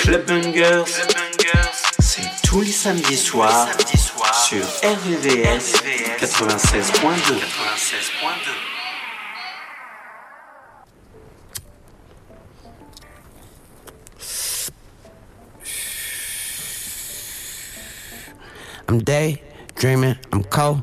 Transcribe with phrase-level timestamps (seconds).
[0.00, 0.84] Club Bungers,
[2.00, 3.68] c'est tous les samedis soirs
[4.48, 5.74] sur RVVS
[6.18, 7.34] 96.2.
[18.88, 19.40] I'm day
[19.76, 20.82] dreaming, I'm cold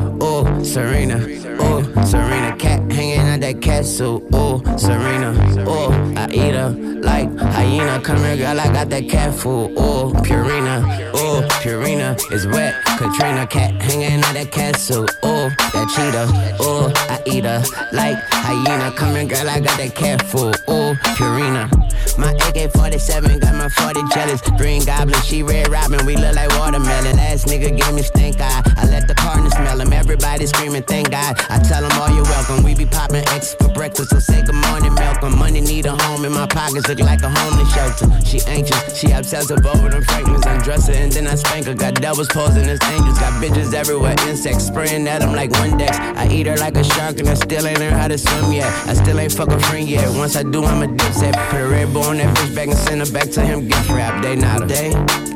[0.63, 4.23] Serena, ooh Serena, cat hanging out that cat suit.
[4.33, 5.31] Ooh Serena,
[5.67, 6.69] ooh I eat her
[7.01, 7.99] like hyena.
[8.01, 9.71] Come here, girl, I got that cat food.
[9.71, 11.13] Ooh Purina,
[11.61, 12.75] Purina is wet.
[12.97, 15.09] Katrina cat hanging out that cat suit.
[15.23, 16.27] Ooh, that cheetah.
[16.63, 17.63] Ooh, I eat her
[17.93, 18.91] like hyena.
[18.91, 20.55] Here, girl, I got that cat food.
[20.69, 21.69] Ooh, Purina.
[22.17, 24.41] My AK-47 got my 40 jealous.
[24.57, 26.05] Green Goblin, she Red Robin.
[26.05, 27.15] We look like watermelon.
[27.17, 28.61] Last nigga gave me stink eye.
[28.77, 29.93] I let the partner smell him.
[29.93, 31.39] Everybody screaming, thank God.
[31.49, 32.63] I tell them all you're welcome.
[32.63, 35.37] We be popping X for breakfast, so say good morning, Malcolm.
[35.37, 38.07] Money need a home in my pockets, look like a homeless shelter.
[38.25, 40.45] She anxious, she obsessive over them fragments.
[40.45, 41.65] Undress her and then I spank.
[41.77, 44.15] Got devils posing as angels, got bitches everywhere.
[44.27, 45.97] Insects spraying at them like one dex.
[45.97, 48.71] I eat her like a shark and I still ain't learned how to swim yet.
[48.87, 50.09] I still ain't fuck a friend yet.
[50.17, 51.33] Once I do, I'm a dipset.
[51.49, 53.67] Put a red bull on that bitch back and send her back to him.
[53.67, 54.91] Gift wrap, they not a day.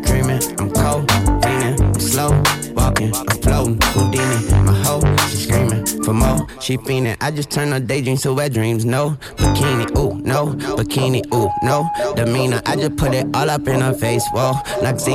[0.05, 1.07] Dreaming, I'm cold,
[1.99, 2.43] slow
[2.73, 3.79] walking, I'm floating.
[3.81, 6.47] Houdini, my hoe, she screaming for more.
[6.59, 7.17] She fiending.
[7.21, 8.85] I just turn her daydreams to wet dreams.
[8.85, 12.61] No bikini, ooh, no bikini, ooh, no demeanor.
[12.65, 14.23] I just put it all up in her face.
[14.31, 14.53] Whoa,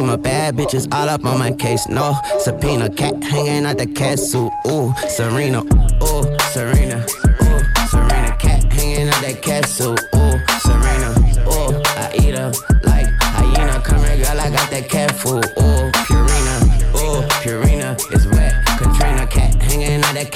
[0.02, 1.88] my bad bitches all up on my case.
[1.88, 4.50] No subpoena, cat hanging out the castle.
[4.66, 5.62] Ooh, Serena,
[6.02, 7.04] ooh, Serena,
[7.42, 10.00] ooh, Serena, cat hanging out that suit.
[10.14, 11.10] Ooh, Serena,
[11.46, 12.52] ooh, I eat her
[12.84, 13.80] like hyena.
[13.82, 15.44] Come here, girl, I got that cat food.
[15.58, 15.79] Ooh,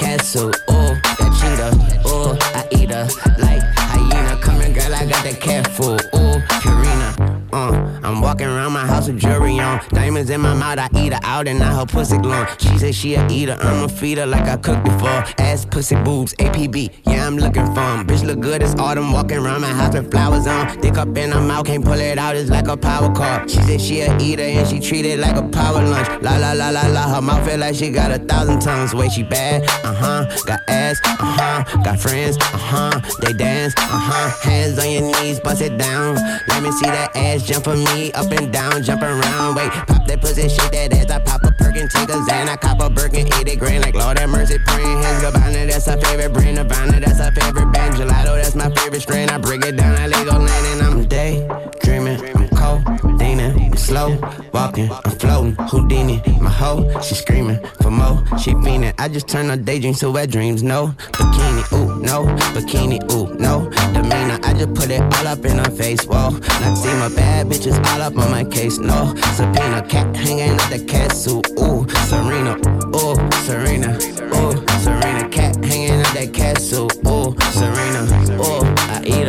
[0.05, 0.19] hanging
[0.69, 2.07] out that cheetah.
[2.07, 3.07] Ooh, I eat her
[3.39, 4.35] like hyena.
[4.37, 6.14] Here, girl, I got that cat food.
[8.35, 9.79] Walking around my house with jewelry on.
[9.89, 12.47] Diamonds in my mouth, I eat her out and not her pussy glowing.
[12.57, 15.23] She said she a eater, I'ma feed her like I cooked before.
[15.39, 18.05] Ass, pussy, boobs, APB, yeah, I'm looking for 'em.
[18.05, 19.13] Bitch look good, it's autumn.
[19.13, 20.81] Walking around my house with flowers on.
[20.81, 23.47] Dick up in her mouth, can't pull it out, it's like a power car.
[23.47, 26.09] She said she a eater and she treat it like a power lunch.
[26.21, 28.93] La la la la la, her mouth feel like she got a thousand tongues.
[28.93, 30.25] Way she bad, uh huh.
[30.45, 31.83] Got ass, uh huh.
[31.85, 32.99] Got friends, uh huh.
[33.21, 34.49] They dance, uh huh.
[34.49, 36.15] Hands on your knees, bust it down.
[36.49, 39.55] Let me see that ass jump for me, up and down, jump around.
[39.55, 41.09] Wait, pop that pussy, shake that ass.
[41.09, 44.17] I pop a perkin, take a Xan, I cop a Birkin, 80 grand, like Lord
[44.19, 45.23] have mercy, praying hands.
[45.23, 46.57] Gabbana, that's her favorite brand.
[46.57, 47.95] Nirvana, that's her favorite band.
[47.95, 49.29] Gelato, that's my favorite strain.
[49.29, 51.64] I break it down, I Legoland, and I'm day
[53.77, 54.17] Slow
[54.51, 55.55] walking, I'm floating.
[55.67, 58.23] Houdini, my hoe, she screaming for more.
[58.39, 58.93] She fiending.
[58.97, 60.63] I just turn her daydreams to wet dreams.
[60.63, 62.25] No bikini, ooh, no
[62.55, 64.39] bikini, ooh, no demeanor.
[64.43, 66.03] I just put it all up in her face.
[66.05, 68.79] Whoa, not see my bad bitches all up on my case.
[68.79, 71.45] No subpoena, cat hanging out the cat suit.
[71.59, 72.55] Ooh, Serena,
[72.95, 73.15] ooh,
[73.45, 73.93] Serena,
[74.33, 76.91] ooh, Serena, cat hanging out that cat suit.
[77.05, 78.01] Ooh, Serena,
[78.41, 78.74] ooh,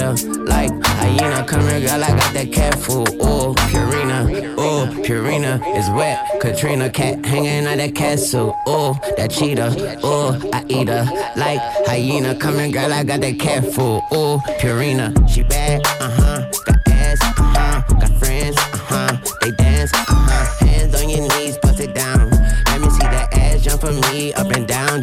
[0.06, 1.44] Like hyena.
[1.48, 3.08] Come here, girl, I got that cat food.
[3.14, 6.40] Ooh, Purina, ooh, Purina is wet.
[6.40, 8.56] Katrina cat hanging out that castle.
[8.68, 9.98] Ooh, that cheetah.
[10.06, 11.04] Ooh, I eat her
[11.36, 12.36] like hyena.
[12.36, 14.00] Come here, girl, I got that cat food.
[14.12, 15.84] Ooh, Purina, she bad.
[16.00, 16.52] Uh huh.
[16.64, 17.18] Got ass.
[17.22, 17.94] Uh huh.
[17.98, 18.56] Got friends.
[18.56, 19.16] Uh huh.
[19.40, 19.92] They dance.
[19.92, 20.66] Uh huh.
[20.66, 22.30] Hands on your knees, bust it down.
[22.30, 24.95] Let me see that ass jump for me, up and down,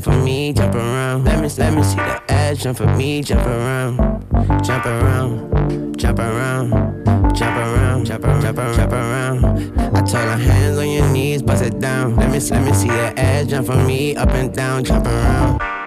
[0.00, 1.24] jump for me, jump around.
[1.24, 3.96] Let me, let me see that ass jump for me, jump around,
[4.64, 6.70] jump around, jump around,
[7.34, 9.96] jump around, jump around, jump around, jump around.
[9.96, 12.14] I told her hands on your knees, bust it down.
[12.14, 15.77] Let me, let me see that ass jump for me, up and down, jump around.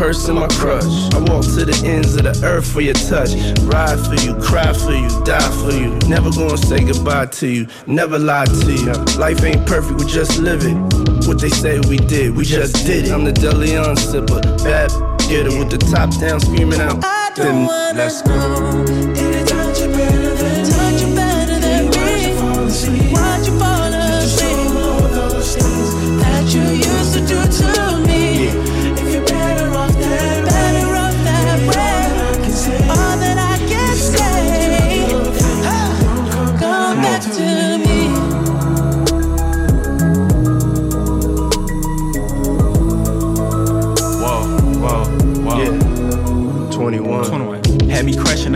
[0.00, 1.14] Baby, you my curse and my crush.
[1.14, 3.34] I walk to the ends of the earth for your touch.
[3.64, 5.98] Ride for you, cry for you, die for you.
[6.08, 8.92] Never gonna say goodbye to you, never lie to you.
[9.18, 10.76] Life ain't perfect, we just live it.
[11.26, 13.12] What they say we did, we just did it.
[13.12, 14.90] I'm the Deleon sipper, bad
[15.28, 17.02] getter with the top down, screaming out.
[17.36, 17.66] Then
[17.96, 19.39] let's go.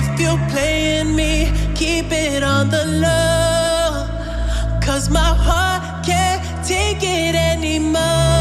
[0.00, 4.06] If you're playing me, keep it on the low.
[4.80, 8.37] Cause my heart can't take it anymore.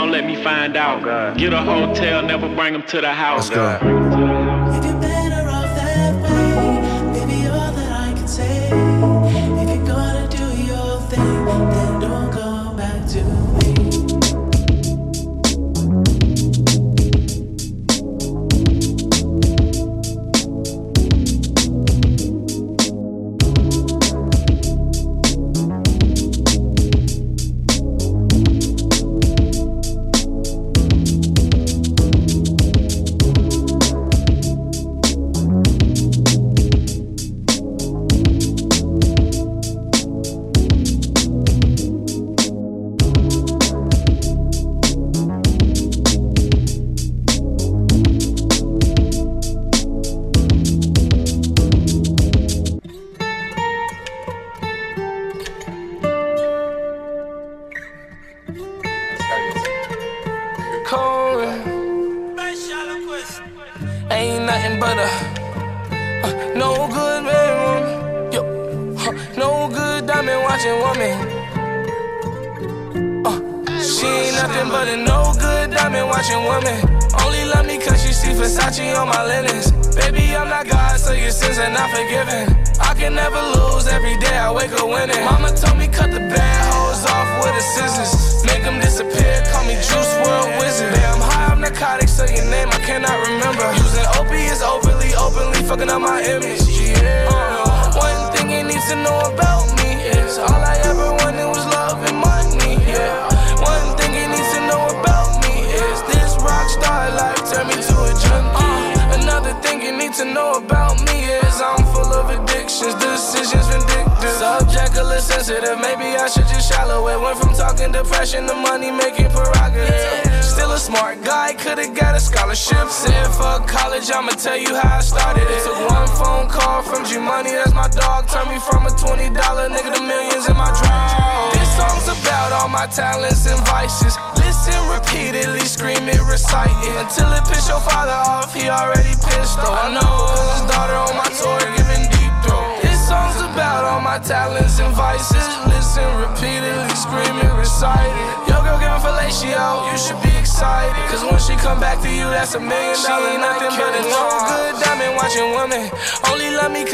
[0.00, 1.06] Don't let me find out.
[1.06, 3.50] Oh, Get a hotel, never bring them to the house.
[3.50, 4.39] Let's go.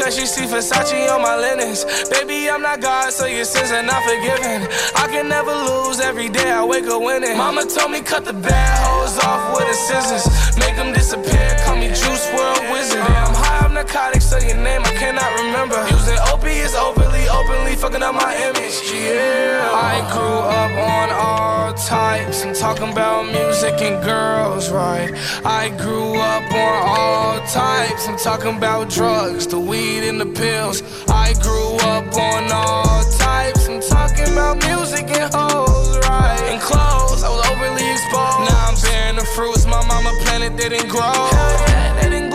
[0.09, 1.83] She see Versace on my linens.
[2.09, 4.65] Baby, I'm not God, so your sins are not forgiven.
[4.95, 7.37] I can never lose, every day I wake up winning.
[7.37, 10.57] Mama told me cut the bad hoes off with the scissors.
[10.57, 13.01] Make them disappear, call me Juice WRLD Wizard.
[13.01, 13.46] I'm
[13.77, 15.77] narcotics, so your name I cannot remember.
[15.93, 18.77] Using opiates openly, openly fucking up my image.
[18.89, 22.43] Yeah, I grew up on all types.
[22.43, 25.11] I'm talking about music and girls, right?
[25.45, 28.07] I grew up on all types.
[28.07, 30.81] I'm talking about drugs, the weed and the pills.
[31.07, 33.67] I grew up on all types.
[33.69, 36.41] I'm talking about music and hoes, right?
[36.51, 38.39] And clothes, I was overly exposed.
[38.49, 41.13] Now I'm bearing the fruits my mama planted didn't grow.
[41.35, 42.26] Hell yeah, they didn't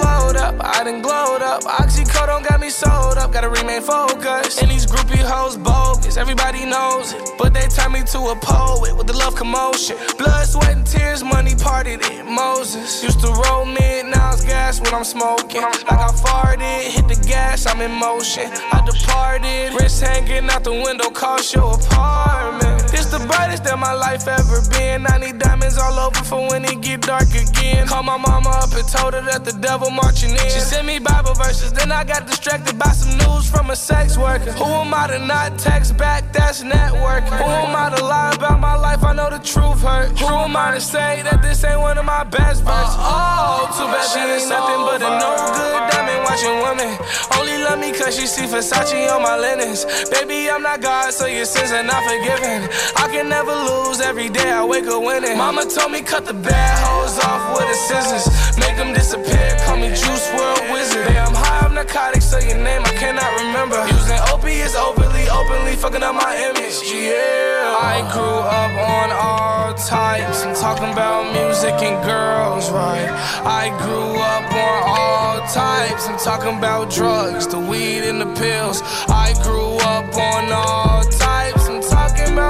[0.62, 1.64] I didn't glowed up.
[1.64, 4.62] Oxycodone got me sold up, gotta remain focused.
[4.62, 7.31] And these groupie hoes bogus, everybody knows it.
[7.37, 9.97] But they turn me to a poet with the love commotion.
[10.19, 12.25] Blood, sweat, and tears, money partied it.
[12.26, 15.62] Moses used to roll mid, now it's gas when I'm smoking.
[15.62, 18.50] Like I farted, hit the gas, I'm in motion.
[18.73, 22.82] I departed, wrist hanging out the window, cost your apartment.
[23.02, 25.11] This the brightest that my life ever been.
[25.11, 27.88] I need diamonds all over for when it get dark again.
[27.88, 30.47] Call my mama up and told her that the devil marching in.
[30.54, 34.16] She sent me Bible verses, then I got distracted by some news from a sex
[34.16, 34.52] worker.
[34.52, 36.32] Who am I to not text back?
[36.32, 37.42] That's networking.
[37.42, 39.02] Who am I to lie about my life?
[39.02, 40.16] I know the truth hurt.
[40.21, 43.02] Who am I to say that this ain't one of my best verses?
[43.02, 46.90] Oh, too bad she ain't nothing but a no good diamond watching woman.
[47.37, 49.85] Only love me cause she see Versace on my linens.
[50.09, 52.68] Baby, I'm not God, so your sins are not forgiven.
[52.96, 55.37] I can never lose, every day I wake up winning.
[55.37, 58.26] Mama told me cut the bad hoes off with the scissors.
[58.58, 61.06] Make them disappear, call me Juice WRLD Wizard.
[61.12, 63.78] Yeah, I'm high on narcotics, so your name I cannot remember.
[63.88, 66.78] Using opiates openly, openly fucking up my image.
[66.92, 70.44] Yeah, I grew up on all types.
[70.44, 73.11] I'm talking about music and girls, right?
[73.44, 76.08] I grew up on all types.
[76.08, 78.82] I'm talking about drugs, the weed and the pills.
[79.08, 81.01] I grew up on all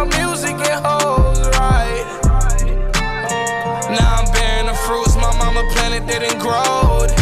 [0.02, 2.04] about music and hoes, right?
[3.90, 7.21] Now I'm bearing the fruits my mama planted didn't grow.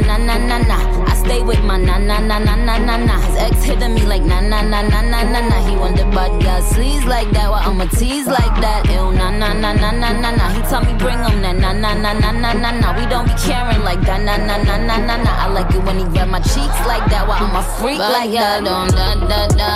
[0.00, 0.78] na na na na na.
[1.06, 3.20] I stay with my na na na na na na na.
[3.20, 5.56] His ex hitting me like na na na na na na na.
[5.68, 8.86] He wonder but got sleeves like that, why I'ma tease like that?
[8.90, 10.46] Ew na na na na na na na.
[10.54, 12.88] He tell me bring him na na na na na na na.
[12.98, 15.32] We don't be caring like that na na na na na na.
[15.44, 17.26] I like it when he grab my cheeks like that.
[17.28, 18.64] Well I'm a freak Bad like that.
[18.64, 19.70] don't da da da.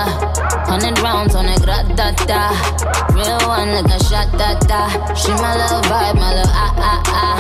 [0.67, 2.51] Hundred rounds on it, gra da da.
[3.15, 4.91] Real one like a shot da da.
[5.15, 7.39] She my little vibe, my little ah ah ah.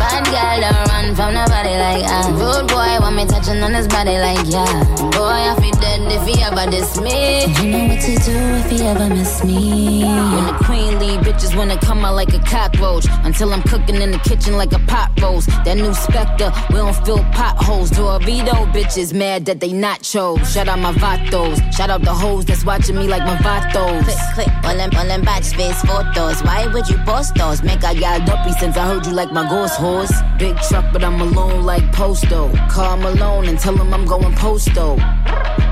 [0.00, 2.32] Bad girl don't run from nobody like ah.
[2.32, 4.84] Rude boy want me me touching on his body like yeah.
[5.16, 7.46] Boy, I feel dead if he ever diss me.
[7.56, 10.04] You know what to do if he ever miss me.
[10.04, 13.06] When the queen leave, bitches wanna come out like a cockroach.
[13.24, 15.48] Until I'm cooking in the kitchen like a pot roast.
[15.64, 17.90] That new Spectre, we don't fill potholes.
[17.90, 20.52] Dorito bitches mad that they not chose.
[20.52, 21.56] Shout out my vatos.
[21.72, 24.04] Shout out the hoes that's watching me like my vatos.
[24.04, 26.42] Click, click, all them, all them batch space photos.
[26.42, 27.62] Why would you post those?
[27.62, 30.12] Make I got dumpy since I heard you like my ghost horse.
[30.38, 32.50] Big truck, but I'm alone like Posto.
[32.70, 34.96] Call Malone and tell him I'm going Posto.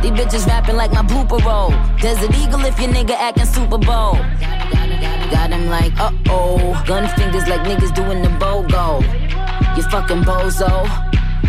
[0.03, 1.71] These bitches rapping like my blooper roll.
[1.99, 4.19] Desert Eagle if your nigga acting Super Bowl.
[5.31, 6.83] Got him like, uh oh.
[6.87, 9.03] Gun fingers like niggas doing the BOGO.
[9.77, 10.71] You fucking bozo.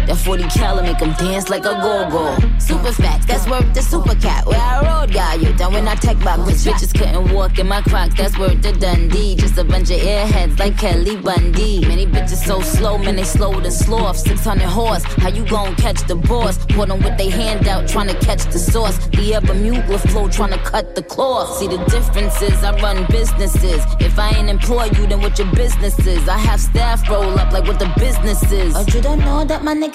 [0.08, 2.38] That 40 cal make them dance like a go-go.
[2.60, 4.46] Super facts, that's worth the super cat.
[4.46, 5.52] Where I rode, got you.
[5.54, 8.72] Down when I tech back with Bitches couldn't walk in my crocs, that's worth the
[8.74, 9.36] Dundee.
[9.36, 11.82] Just a bunch of airheads like Kelly Bundy.
[11.88, 14.18] Many bitches so slow, man, they slow to sloth.
[14.18, 16.58] 600 horse, how you gon' catch the boss?
[16.66, 18.98] Put them with they hand out, trying to catch the sauce.
[19.16, 21.58] The mute with flow, trying to cut the cloth.
[21.58, 23.84] See the differences, I run businesses.
[24.00, 26.28] If I ain't employ you, then what your business is?
[26.30, 28.74] I have staff roll up like what the business is.
[28.74, 29.95] But you don't know that my nigga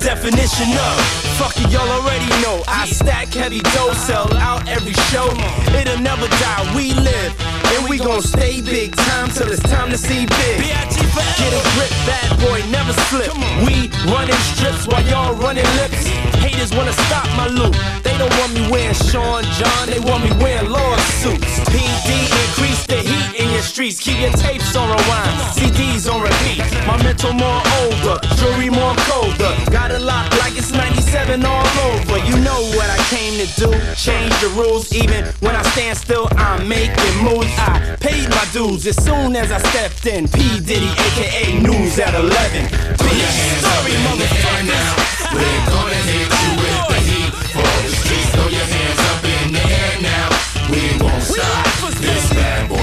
[0.00, 2.62] definition of fuck it, y'all already know.
[2.66, 5.28] I stack heavy dough, sell out every show.
[5.76, 6.72] It'll never die.
[6.74, 7.32] We live
[7.72, 10.60] and we gon' stay big time till it's time to see big.
[10.60, 13.32] Get a grip, bad boy, never slip.
[13.64, 16.29] We running strips while y'all running lips.
[16.40, 17.76] Haters wanna stop my loot.
[18.02, 21.60] They don't want me wearing Sean John, they want me wearing lawsuits.
[21.70, 22.10] PD
[22.44, 24.00] increase the heat in your streets.
[24.00, 26.64] Keep your tapes on rewind, CDs on repeat.
[26.86, 29.52] My mental more older, jewelry more colder.
[29.70, 32.18] Got it locked like it's 97 all over.
[32.18, 33.70] You know what I came to do.
[33.94, 37.52] Change the rules, even when I stand still, I'm making moves.
[37.58, 40.28] I paid my dues as soon as I stepped in.
[40.28, 40.60] P.
[40.60, 42.64] Diddy, aka News at 11.
[42.98, 43.26] Big
[43.60, 45.19] story, motherfuckers.
[45.32, 48.30] We're gonna hit you with the heat for the streets.
[48.34, 50.28] Throw your hands up in the air now.
[50.70, 51.66] We won't stop.
[52.00, 52.79] This bad boy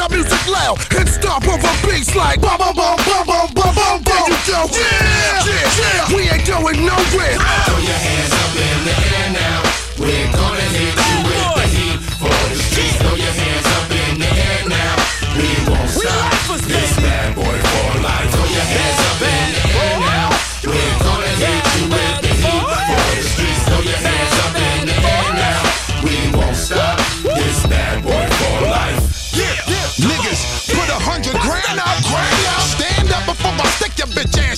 [0.00, 4.02] our music loud and stomp over beats like bum bum bum bum bum bum bum.
[4.02, 4.64] There you go.
[4.72, 6.16] Yeah, yeah, yeah.
[6.16, 7.36] We ain't going nowhere.
[7.68, 9.60] Throw your hands up in the air now.
[10.00, 11.09] We're gonna hit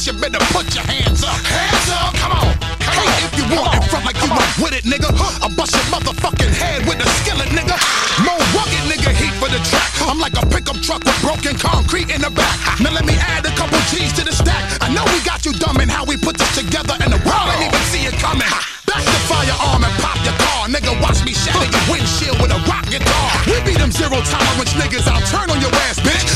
[0.03, 1.39] You better put your hands up.
[1.47, 2.51] Hands up, come on.
[2.83, 3.07] Come on.
[3.23, 5.15] If you want in front like you run with it, nigga.
[5.15, 7.79] I bust your motherfucking head with a skillet, nigga.
[8.27, 9.87] More rugged nigga heat for the track.
[10.03, 12.59] I'm like a pickup truck with broken concrete in the back.
[12.83, 14.83] Now let me add a couple G's to the stack.
[14.83, 17.47] I know we got you dumb in how we put this together, and the world
[17.55, 18.51] ain't even see it coming.
[18.91, 20.67] Back the firearm and pop your car.
[20.67, 23.29] Nigga, watch me shatter your windshield with a rock guitar.
[23.47, 25.07] We be them zero tolerance niggas.
[25.07, 26.27] I'll turn on your ass, bitch,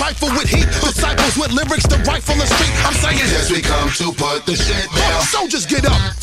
[0.00, 0.66] is, with heat.
[0.80, 2.72] Disciples with lyrics to rifle the street.
[2.86, 5.22] I'm saying, yes, we come to put the shit down.
[5.22, 6.19] Soldiers get up.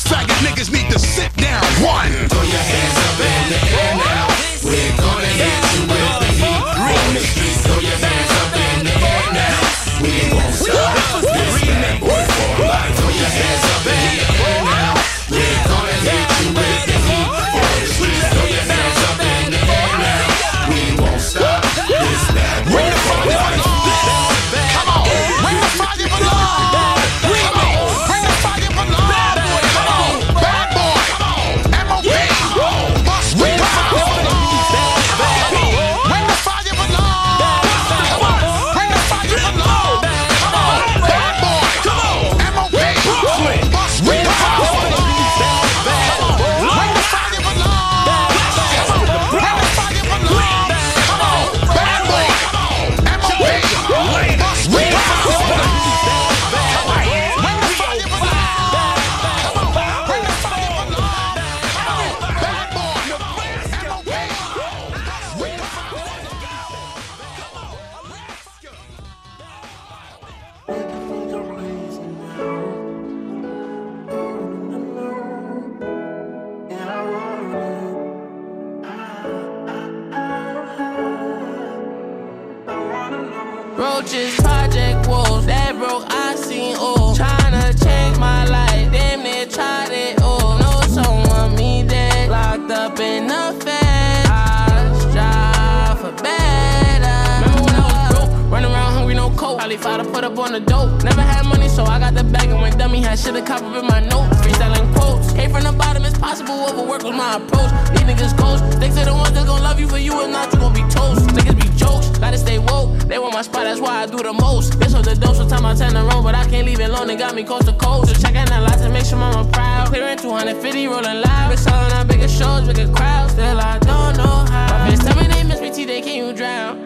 [113.98, 114.74] I do the most.
[114.74, 117.08] Bitch on the dose, so time I turn around, but I can't leave it alone.
[117.08, 118.14] They got me coast to coast.
[118.14, 119.88] So checking the lights to make sure mama proud.
[119.88, 121.48] Clearing 250, rolling loud.
[121.48, 123.32] Been selling out bigger shows, bigger crowds.
[123.32, 124.86] Still I don't know how.
[124.86, 126.78] My bitch tell me they miss me, T, they can you drown?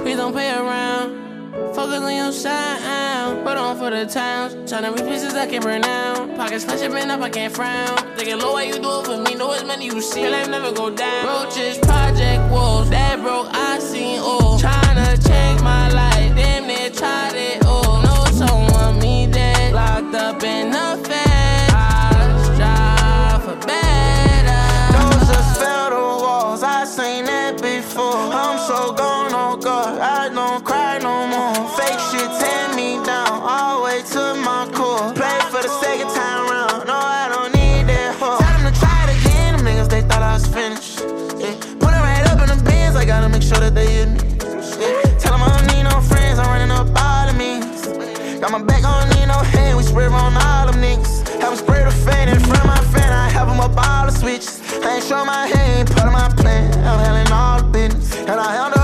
[0.00, 1.26] Please don't play around.
[1.74, 3.44] Focus on your sound.
[3.44, 4.54] Put on for the towns.
[4.54, 6.36] Tryna reach pieces I can't burn down.
[6.36, 7.98] Pockets been up, I can't frown.
[8.16, 9.34] Thinking low, why you do it for me?
[9.34, 11.26] Know as many you see, life never go down.
[11.26, 14.45] Roaches, project wolves, that broke, I seen all.
[49.96, 51.26] Spread on all them niggas.
[51.40, 54.04] Have them spray the fan in front of my fan, I have them up all
[54.04, 54.60] the switches.
[54.84, 56.68] I ain't show my hand, part of my plan.
[56.84, 58.14] I'm handling all the business.
[58.28, 58.75] And I handle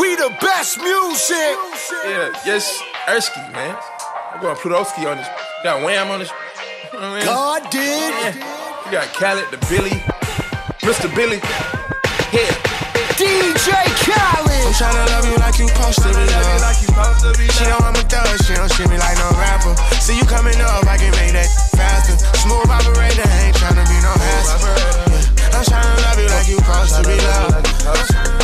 [0.00, 1.52] We the best music.
[2.08, 3.76] Yeah, yes, Ersky, man.
[4.32, 5.28] I'm going Plutowski on this.
[5.62, 6.32] Got Wham on this.
[6.92, 7.26] You know what I mean?
[7.28, 8.08] God did.
[8.08, 8.86] Yeah.
[8.86, 10.00] You got Khaled, the Billy,
[10.80, 11.12] Mr.
[11.12, 11.44] Billy.
[12.32, 12.48] Yeah.
[13.20, 13.68] DJ
[14.08, 14.64] Khaled.
[14.64, 17.52] I'm tryna love you like you supposed to be loved.
[17.52, 19.76] She know I'm a thug, she don't shit me like no rapper.
[20.00, 22.16] See you coming up, I can make that faster.
[22.40, 24.72] Smooth operator, ain't tryna be no hassle.
[25.12, 25.52] Yeah.
[25.52, 28.41] I'm tryna love you like you supposed to be loved.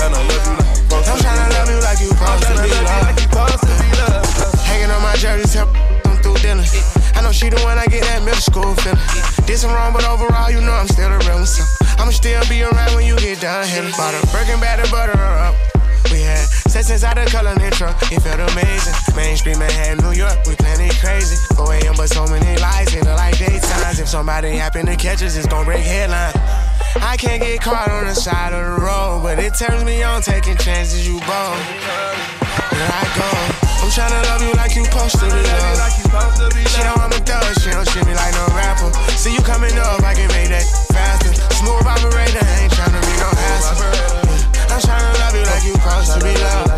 [0.00, 4.56] Tryna love you like I'm tryna love you like you supposed to be loved.
[4.64, 6.64] Hanging on my jersey, tell them through dinner.
[7.12, 8.96] I know she the one I get that middle school feeling.
[9.44, 11.44] Did some wrong, but overall, you know I'm still a real one.
[11.44, 11.68] So
[12.00, 13.84] I'ma still be around when you get done here.
[13.92, 15.54] Bought a Birkin bag to butter her up.
[16.08, 18.96] We had Just inside the color truck, it felt amazing.
[19.12, 21.36] Main Street, Manhattan, New York, we planning crazy.
[21.60, 24.00] 4 a.m., but so many lies lights, it like daytimes.
[24.00, 26.69] If somebody happen to catch us, it's gon' break headlines.
[26.98, 30.22] I can't get caught on the side of the road, but it turns me on
[30.22, 31.60] taking chances, you bold.
[32.74, 33.30] Here I go.
[33.78, 35.86] I'm tryna love you like you supposed to be loved.
[36.66, 38.90] She know I'm a thug, she don't shit me like no rapper.
[39.14, 41.30] See you coming up, I can make that faster.
[41.62, 43.86] Smooth operator, ain't tryna be no hassle.
[44.74, 46.74] I'm tryna love you like you supposed to be loved.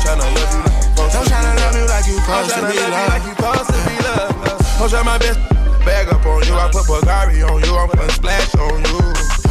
[0.00, 3.34] Tryna love you like I'm tryna love you supposed to tryna love you like you
[3.36, 4.80] supposed to be loved.
[4.80, 5.57] I'm trying my best
[5.88, 6.52] bag up on you.
[6.52, 7.72] I put Bulgari on you.
[7.72, 9.00] I'm splash on you.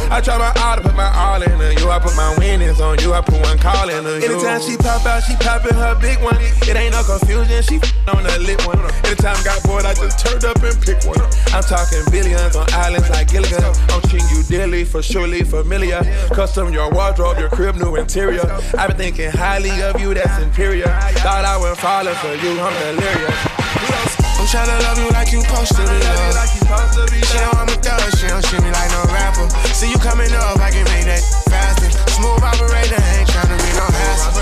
[0.08, 1.90] I try my all to put my all into you.
[1.90, 3.12] I put my winnings on you.
[3.12, 4.32] I put one call into you.
[4.32, 6.38] Anytime she pop out, she poppin' her big one.
[6.62, 7.60] It ain't no confusion.
[7.66, 7.76] She
[8.08, 8.78] on the lit one.
[9.04, 11.20] Anytime got bored, I just turned up and pick one.
[11.52, 13.60] I'm talking billions on islands like Gilligan.
[13.90, 16.00] I'm treating you dearly for surely familiar.
[16.30, 18.46] Custom your wardrobe, your crib, new interior.
[18.78, 20.88] I've been thinking highly of you, that's inferior.
[21.20, 24.17] Thought I would falling for you, I'm delirious.
[24.48, 26.48] Tryna love you like you supposed to be loved.
[27.28, 29.46] She know I'm a thug, she don't shit me like no rapper.
[29.74, 31.20] See you coming up, I can make that
[31.52, 31.90] faster.
[32.12, 34.40] Smooth operator, ain't tryna be no hassle.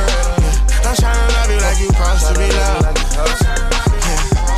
[0.87, 2.99] I'm tryna love you like you supposed to be loved.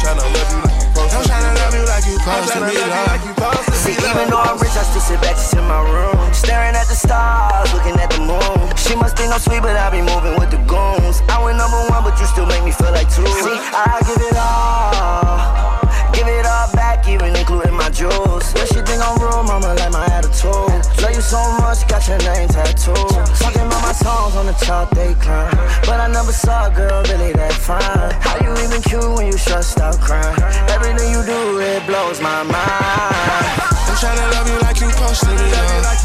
[0.04, 3.74] Tryna love you like I'm tryna love you like you supposed to be loved.
[3.74, 6.34] See, even though I'm rich, I still sit back just in my room.
[6.34, 8.76] Staring at the stars, looking at the moon.
[8.76, 11.22] She must think I'm sweet, but I be moving with the goons.
[11.28, 13.26] I went number one, but you still make me feel like two.
[13.26, 15.67] See, I give it all.
[16.18, 18.50] Give it all back, even including my jewels.
[18.50, 20.50] Yeah, she think I'm real, mama, like my attitude.
[20.98, 22.98] Love you so much, got your name tattooed.
[23.38, 25.54] Talking about my songs on the chart, they climb.
[25.86, 28.10] But I never saw a girl really that fine.
[28.18, 30.34] How you even cute when you stressed out crying?
[30.74, 33.54] Everything you do, it blows my mind.
[33.86, 36.02] I'm tryna love you like you supposed to be loved.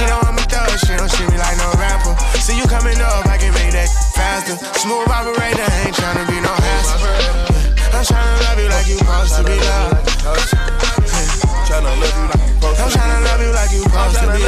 [0.00, 2.16] She know I'm a thug, she don't shit me like no rapper.
[2.40, 4.56] See you coming up, I can make that faster.
[4.80, 7.55] Smooth operator, ain't tryna be no hassle.
[7.96, 10.04] I'm tryna love you like you supposed to be loved.
[11.64, 12.44] Tryna love you like
[12.76, 14.44] I'm tryna love you like you supposed to be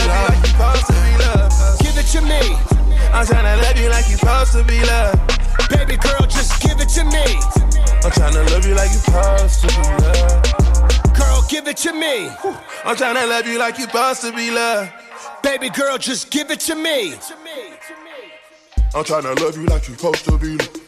[1.24, 1.80] loved.
[1.80, 2.40] Give it to me.
[3.10, 5.16] I'm tryna love you like you supposed to be loved.
[5.70, 7.24] Baby girl, just give it to me.
[8.04, 11.16] I'm tryna love you like you supposed to be loved.
[11.16, 12.28] Girl, give it to me.
[12.84, 14.92] I'm tryna love you like you supposed to be loved.
[15.42, 17.14] Baby girl, just give it to me.
[18.94, 20.87] I'm tryna love you like you supposed to be loved.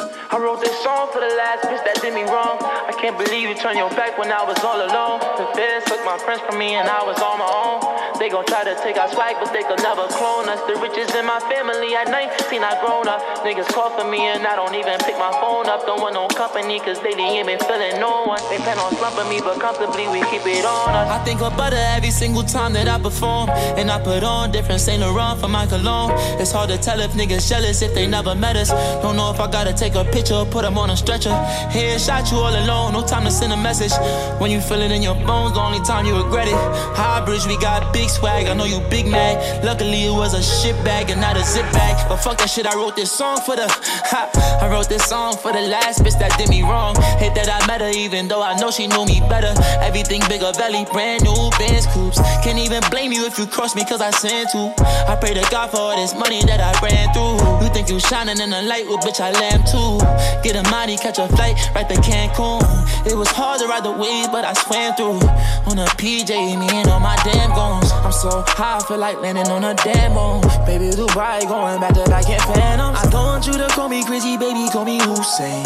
[0.00, 2.60] I wrote this song for the last bitch that did me wrong.
[2.60, 5.24] I can't believe you turned your back when I was all alone.
[5.40, 7.80] The feds took my friends from me and I was on my own.
[8.20, 10.60] They gon' try to take our swag, but they could never clone us.
[10.68, 13.20] The riches in my family at 19, I grown up.
[13.40, 15.86] Niggas call for me and I don't even pick my phone up.
[15.86, 18.40] Don't want no company, cause they didn't even feeling no one.
[18.52, 21.08] They plan on slumping me, but comfortably we keep it on us.
[21.08, 23.48] I think of butter every single time that I perform.
[23.80, 26.12] And I put on different Saint Laurent for my cologne.
[26.40, 28.70] It's hard to tell if niggas jealous if they never met us.
[29.00, 31.30] Don't know if I gotta take a picture put them on a stretcher.
[31.70, 33.92] Headshot you all alone, no time to send a message.
[34.40, 36.58] When you feel it in your bones, the only time you regret it.
[36.96, 38.46] High bridge, we got big swag.
[38.46, 39.64] I know you big mad.
[39.64, 42.08] Luckily, it was a shit bag and not a zip bag.
[42.08, 43.66] But fuck that shit, I wrote this song for the.
[43.68, 46.96] Ha, I wrote this song for the last bitch that did me wrong.
[47.18, 49.52] Hate that I met her, even though I know she knew me better.
[49.80, 52.18] Everything bigger, belly, brand new Benz coops.
[52.42, 54.72] Can't even blame you if you cross me, cause I sin to.
[55.08, 57.36] I pray to God for all this money that I ran through.
[57.64, 59.75] You think you shining in the light, well, bitch, I lamp too.
[60.42, 62.62] Get a mighty, catch a flight right to Cancun.
[63.06, 65.18] It was hard to ride the wave, but I swam through.
[65.66, 67.90] On a PJ, me and all my damn goons.
[67.92, 70.40] I'm so high, I feel like landing on a damn moon.
[70.64, 72.98] Baby, Dubai, going back to back in phantoms.
[72.98, 75.64] I don't want you to call me crazy, baby, call me Hussein.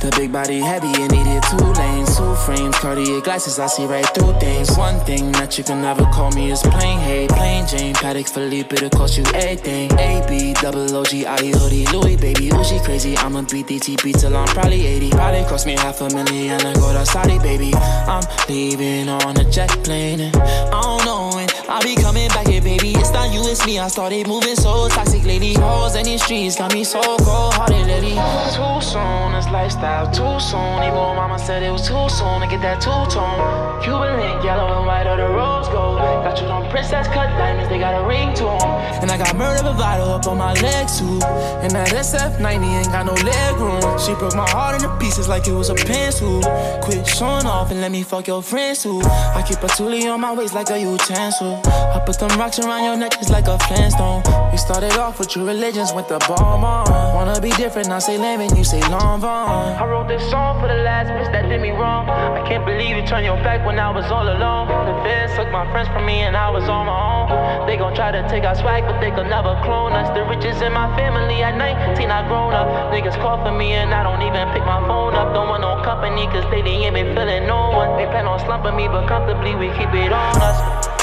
[0.00, 4.06] The big body heavy, it needed two lanes, two frames, Cartier glasses, I see right
[4.14, 4.76] through things.
[4.76, 8.76] One thing that you can never call me is plain hate, plain Jane, Patek Philippe,
[8.76, 9.90] it'll cost you everything.
[9.98, 13.16] AB, double OG, IE hoodie, Louis, baby, she crazy.
[13.16, 15.10] I'ma beat DTP till I'm probably 80.
[15.10, 17.72] Probably cost me half a million to go to Saudi, baby.
[17.74, 22.46] I'm leaving on a jet plane, and I don't know when I'll be coming back
[22.46, 22.92] here, baby.
[22.92, 23.78] It's not you, it's me.
[23.78, 25.54] I started moving so toxic lately.
[25.54, 28.16] Hoes in these streets got me so cold hearted lately.
[28.52, 30.82] Too soon, this lifestyle too soon.
[30.84, 33.82] Even mama said it was too soon to get that two tone.
[33.82, 35.98] Cuban link, yellow and white, or the rose gold.
[35.98, 39.02] Got you on princess cut diamonds, they got a ring to 'em.
[39.02, 41.20] And I got murder bravado up on my legs too.
[41.62, 43.98] And that SF90 ain't got no leg room.
[43.98, 46.40] She broke my heart into pieces like it was a pencil.
[46.82, 49.00] Quit showing off and let me fuck your friends too.
[49.02, 51.60] I keep a toolie on my waist like a utensil.
[51.66, 54.22] I put them rocks around your neck just like a flintstone.
[54.52, 56.86] We started off with your religions with the bomb on.
[57.14, 59.76] Wanna be different, I say lemon, you say long vaughn.
[59.76, 62.08] I wrote this song for the last bitch that did me wrong.
[62.08, 64.68] I can't believe you turned your back when I was all alone.
[64.68, 67.66] The feds took my friends from me and I was on my own.
[67.66, 70.08] They gon' try to take our swag, but they could never clone us.
[70.16, 72.66] The riches in my family at 19, I grown up.
[72.92, 75.34] Niggas call for me and I don't even pick my phone up.
[75.34, 77.98] Don't want no company, cause they ain't been feeling no one.
[77.98, 80.97] They plan on slumping me, but comfortably we keep it on us.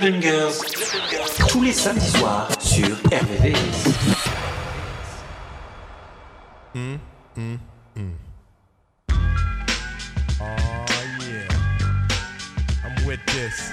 [0.00, 0.62] Bangers,
[1.48, 3.84] tous les samedis soirs sur RVVS.
[6.74, 6.98] Mm,
[7.36, 7.58] mm,
[7.96, 8.12] mm.
[9.10, 10.46] Oh
[11.20, 11.46] yeah,
[12.82, 13.72] I'm with this.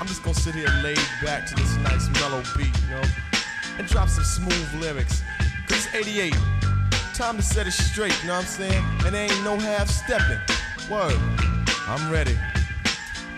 [0.00, 3.02] I'm just gonna sit here laid back to this nice mellow beat, you know,
[3.78, 5.22] and drop some smooth lyrics.
[5.68, 6.34] Cause it's 88.
[7.14, 8.84] Time to set it straight, you know what I'm saying?
[9.04, 10.40] And there ain't no half stepping.
[10.90, 11.16] Word,
[11.86, 12.36] I'm ready.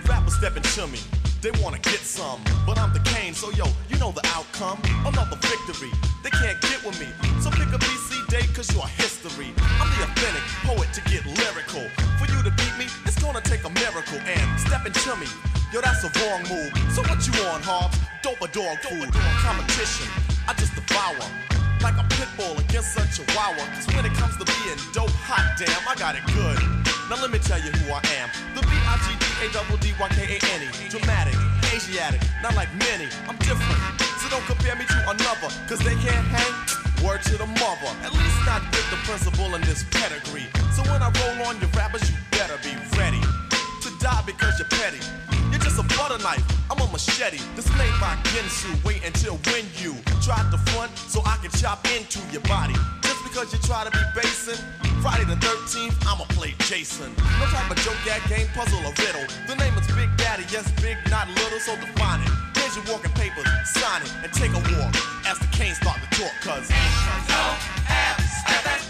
[0.07, 0.99] Rappers stepping to me.
[1.43, 4.79] They wanna get some, but I'm the Kane, so yo, you know the outcome.
[5.05, 5.91] Another victory,
[6.23, 7.09] they can't get with me.
[7.43, 9.51] So pick a BC date, cause you're history.
[9.59, 11.83] I'm the authentic poet to get lyrical.
[12.23, 14.21] For you to beat me, it's gonna take a miracle.
[14.23, 15.27] And stepping to me,
[15.73, 16.71] yo, that's a wrong move.
[16.95, 17.99] So what you on, Hobbs?
[18.23, 19.11] Dope a dog food.
[19.13, 20.07] Competition,
[20.47, 21.52] I just devour.
[21.83, 23.67] Like a pit bull against a chihuahua.
[23.75, 26.55] Cause when it comes to being dope, hot damn, I got it good.
[27.11, 28.31] Now let me tell you who I am.
[28.55, 30.71] The B-I-G-D-A-D-D-Y-K-A-N-E.
[30.89, 31.35] Dramatic,
[31.75, 33.11] Asiatic, not like many.
[33.27, 33.83] I'm different.
[34.23, 36.55] So don't compare me to another, cause they can't hang.
[37.03, 37.91] Word to the mother.
[38.07, 40.47] At least not with the principal in this pedigree.
[40.71, 42.07] So when I roll on your rappers,
[47.07, 47.39] machete.
[47.57, 48.71] This ain't by Ginsu.
[48.85, 52.75] Wait until when you try to front so I can chop into your body.
[53.03, 54.61] Just because you try to be basing.
[55.01, 57.13] Friday the 13th, I'ma play Jason.
[57.41, 59.27] No type of joke, gag, game, puzzle, or riddle.
[59.49, 62.31] The name is Big Daddy, yes, big, not little, so define it.
[62.57, 64.95] Here's your walking papers, sign it, and take a walk
[65.27, 66.71] as the canes start to talk, cause.
[66.71, 67.43] No,
[67.91, 68.82] have,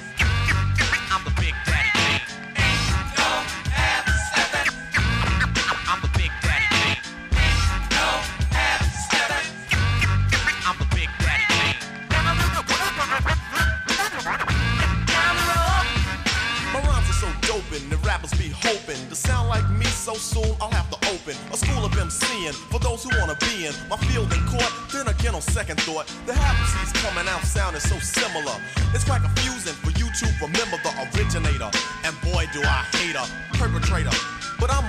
[23.66, 24.72] in my field in court.
[24.92, 26.62] Then again, on second thought, the half
[27.02, 28.54] coming out sounding so similar.
[28.94, 31.70] It's quite confusing for you to remember the originator.
[32.04, 33.26] And boy, do I hate a
[33.58, 34.14] perpetrator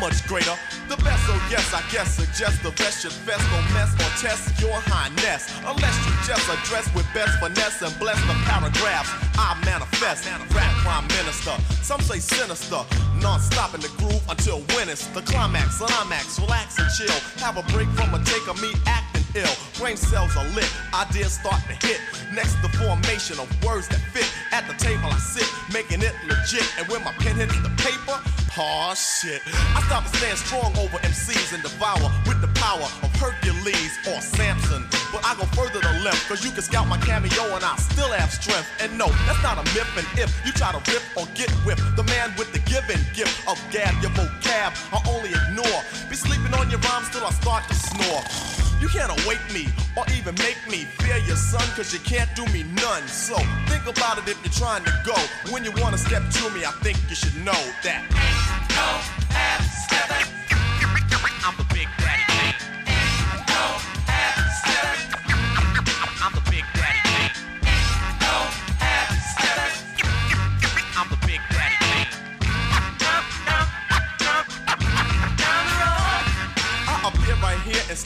[0.03, 0.51] much greater.
[0.89, 4.51] The best, so yes, I guess suggest the best should best don't mess or test
[4.59, 5.47] your highness.
[5.63, 9.07] Unless you just address with best finesse and bless the paragraphs
[9.39, 10.27] I manifest.
[10.51, 12.83] Rap prime minister, some say sinister.
[13.23, 15.77] Non-stop in the groove until when it's the climax.
[15.79, 17.19] Climax, relax and chill.
[17.39, 19.56] Have a break from a take of me acting ill.
[19.78, 22.00] Brain cells are lit, ideas start to hit.
[22.34, 24.30] Next, the formation of words that fit.
[24.52, 26.65] At the table I sit, making it legit.
[26.78, 28.17] And when my pen hits the paper,
[28.56, 29.41] Aw, shit.
[29.74, 34.22] I stop and stand strong over MCs and devour with the power of Hercules or
[34.22, 34.86] Samson.
[35.12, 38.12] But I go further to left, cause you can scout my cameo and I still
[38.13, 38.69] have strength.
[38.80, 39.89] And no, that's not a myth.
[39.98, 43.34] And if you try to rip or get whipped, the man with the given gift
[43.50, 45.82] of gab, your vocab, I only ignore.
[46.06, 48.22] Be sleeping on your rhymes till I start to snore.
[48.84, 52.46] You can't awake me or even make me fear your son, cause you can't do
[52.48, 53.08] me none.
[53.08, 53.38] So
[53.69, 55.15] think about it if you're trying to go.
[55.54, 58.04] When you wanna step to me, I think you should know that.
[58.76, 60.12] I'm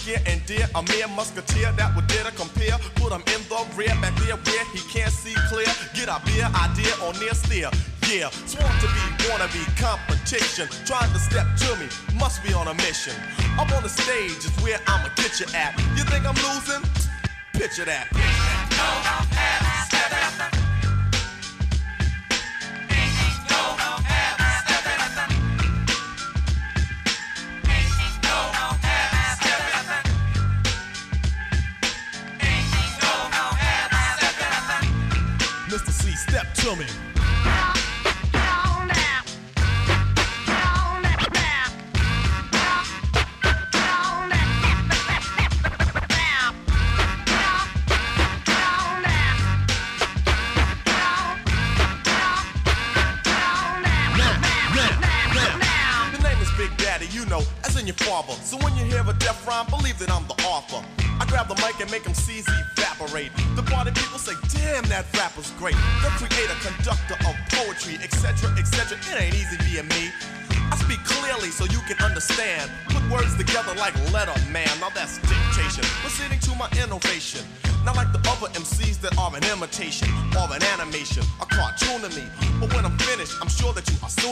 [0.08, 2.80] here and dare a mere musketeer that would dare to compare.
[2.96, 5.68] Put him in the rear, back there where he can't see clear.
[5.94, 7.70] Get a beer idea on near steer.
[8.08, 10.72] Yeah, sworn to be, wanna be competition.
[10.88, 13.14] Trying to step to me, must be on a mission.
[13.60, 15.76] Up on the stage is where I'ma get you at.
[15.98, 16.84] You think I'm losing?
[17.54, 18.08] Picture that.
[19.92, 20.57] Mr.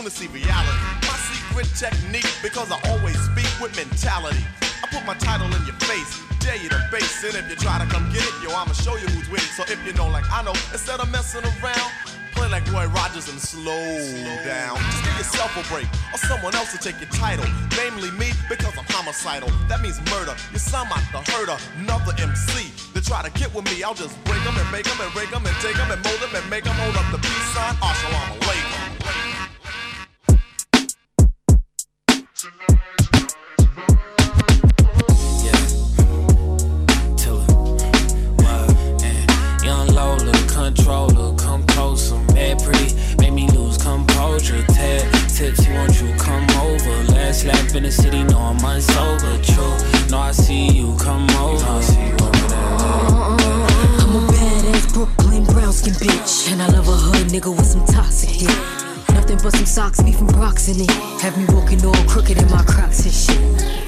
[0.06, 0.78] soon to see reality.
[1.02, 4.44] My secret technique, because I always speak with mentality.
[4.84, 7.36] I put my title in your face, dare you to base it.
[7.36, 9.50] If you try to come get it, yo, I'ma show you who's it.
[9.56, 11.92] So if you know, like I know, instead of messing around,
[12.36, 13.96] Play like Roy Rogers and slow
[14.44, 14.76] down.
[14.92, 17.46] Just give yourself a break, or someone else to take your title.
[17.78, 19.48] Namely me, because I'm homicidal.
[19.70, 20.36] That means murder.
[20.52, 22.72] You sound like the herder, another MC.
[22.94, 25.32] They try to get with me, I'll just break them and make them and break
[25.32, 27.74] them and take them and mold them and make them hold up the peace sign.
[27.80, 28.45] Assalamu
[59.76, 60.92] socks, beef and Brox in it.
[61.22, 63.38] Have me walking all crooked in my crocs and shit.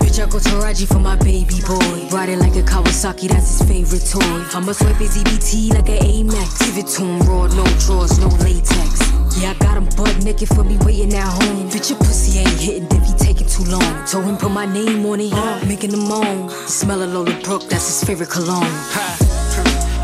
[0.04, 2.10] Bitch, I go to Raji for my baby boy.
[2.12, 4.44] Riding like a Kawasaki, that's his favorite toy.
[4.52, 6.60] I'ma swipe his EBT like an Amex.
[6.60, 9.00] Give it to him raw, no drawers, no latex.
[9.40, 11.70] Yeah, I got him butt naked for me waiting at home.
[11.70, 14.06] Bitch, your pussy ain't hitting if he taking too long.
[14.08, 15.32] Told him put my name on it,
[15.66, 16.50] making him moan.
[16.68, 18.68] Smell of Lola Brooke, that's his favorite cologne.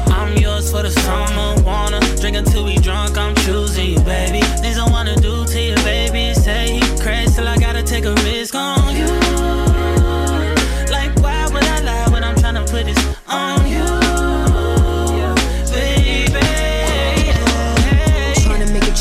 [0.07, 3.17] I'm yours for the summer, wanna drink until we drunk.
[3.17, 3.92] I'm choosing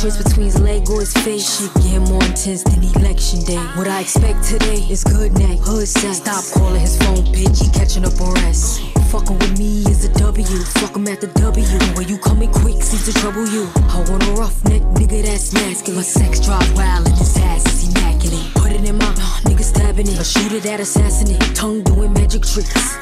[0.02, 1.46] choice between his leg or his face.
[1.46, 3.62] Shit getting more intense than election day.
[3.78, 6.16] What I expect today is good neck, hood sex.
[6.16, 7.62] Stop calling his phone, bitch.
[7.62, 8.82] He catching up on rest.
[9.12, 10.58] Fucking with me is a W.
[10.80, 11.64] Fuck him at the W.
[11.94, 13.70] When you coming quick, seems to trouble you.
[13.94, 15.98] I want a rough neck nigga that's masculine.
[15.98, 18.54] My sex drive wild and his ass is immaculate.
[18.54, 20.18] Put it in my uh, nigga stabbing it.
[20.18, 21.40] A shooter that assassinate.
[21.54, 22.96] Tongue doing magic tricks.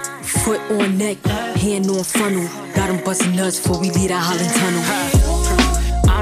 [0.45, 1.17] Foot on neck,
[1.57, 2.47] hand on funnel.
[2.75, 5.20] Got him busting nuts before we leave that Holland tunnel.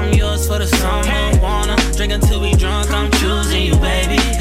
[0.09, 2.89] I'm yours for the summer, wanna drink until we drunk.
[2.91, 4.38] I'm choosing you, baby.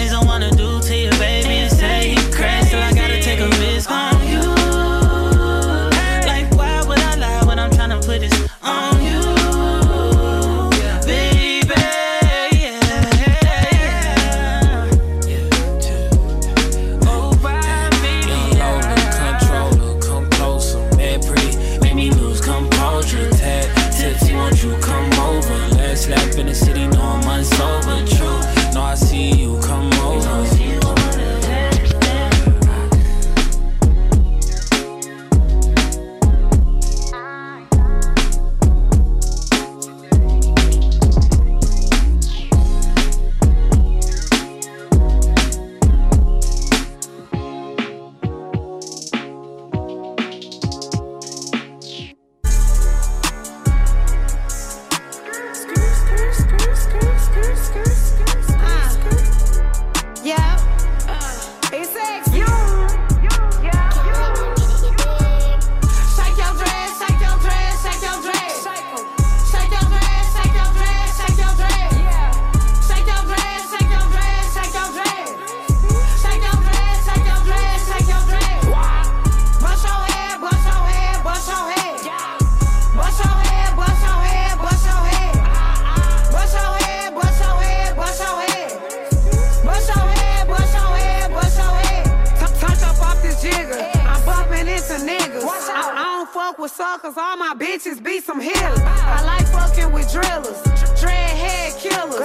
[96.49, 97.17] Fuck with suckers.
[97.17, 98.81] All my bitches be some hitters.
[98.81, 100.61] I like fucking with drillers,
[101.01, 102.21] dreadhead killers.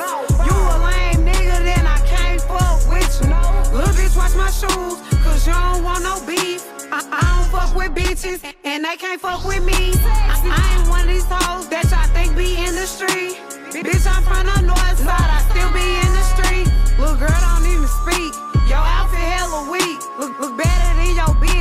[0.47, 3.27] You a lame nigga, then I can't fuck with you.
[3.75, 6.63] Little bitch, watch my shoes, cause you don't want no beef.
[6.91, 9.91] I, I don't fuck with bitches, and they can't fuck with me.
[10.05, 13.35] I, I ain't one of these hoes that y'all think be in the street.
[13.73, 16.67] Bitch, I'm from the north side, I still be in the street.
[16.97, 18.31] Little girl don't even speak.
[18.69, 19.99] Your outfit hella weak.
[20.17, 21.52] Look, look better than your bitch.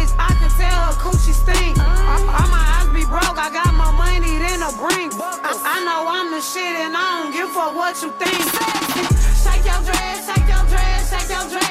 [0.83, 0.89] Mm.
[0.89, 1.79] I her coochie stink.
[1.79, 3.39] All, all my eyes be broke.
[3.39, 5.13] I got more money than a brink.
[5.19, 8.43] I, I know I'm the shit and I don't give a fuck what you think.
[9.43, 11.31] Shake your dress, shake your dress, shake your dress.
[11.31, 11.62] Shake your dress, shake your dress,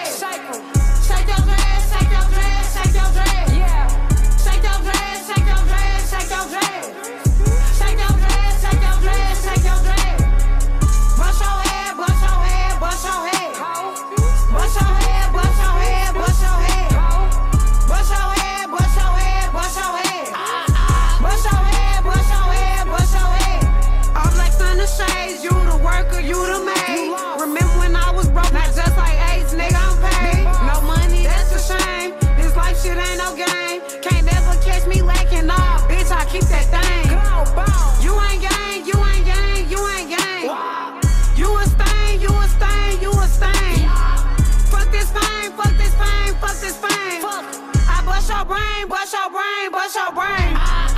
[50.01, 50.90] your brain.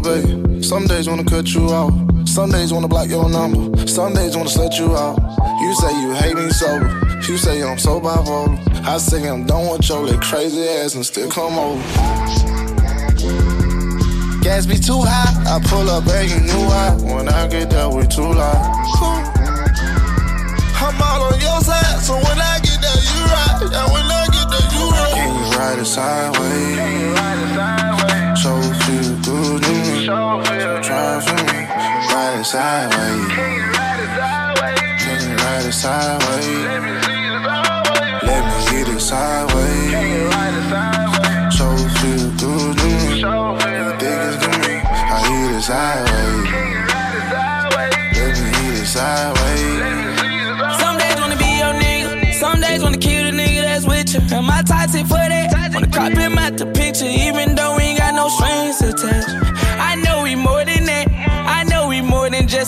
[0.00, 1.92] Babe, some days wanna cut you off.
[2.28, 5.18] Some days wanna block your number, some days wanna set you out.
[5.60, 6.88] You say you hate me sober,
[7.28, 8.58] you say I'm so bipolar.
[8.86, 11.82] I say I'm done with your little crazy ass and still come over.
[14.42, 16.96] Gas be too high, I pull up and you knew why.
[17.14, 18.56] When I get there, we too loud.
[20.80, 23.68] I'm all on your side, so when I get there, you right.
[23.72, 25.12] Yeah, when I get there, you ride?
[25.14, 27.77] Can you ride it sideways?
[30.08, 30.40] So
[31.20, 31.60] for me.
[32.08, 33.28] Ride it sideways.
[35.04, 36.48] Can you ride it sideways?
[38.24, 39.92] Let me get it sideways.
[41.52, 41.66] So
[42.00, 43.20] feel good to me.
[43.20, 43.36] You
[44.00, 44.74] think it's to me?
[44.80, 46.48] I hit it sideways.
[48.16, 49.76] Let me hit it sideways.
[50.80, 54.20] Some days wanna be your nigga, some days wanna kill the nigga that's with you.
[54.34, 55.52] And my toxic for that.
[55.74, 55.86] Wanna
[56.18, 57.57] him out the picture, even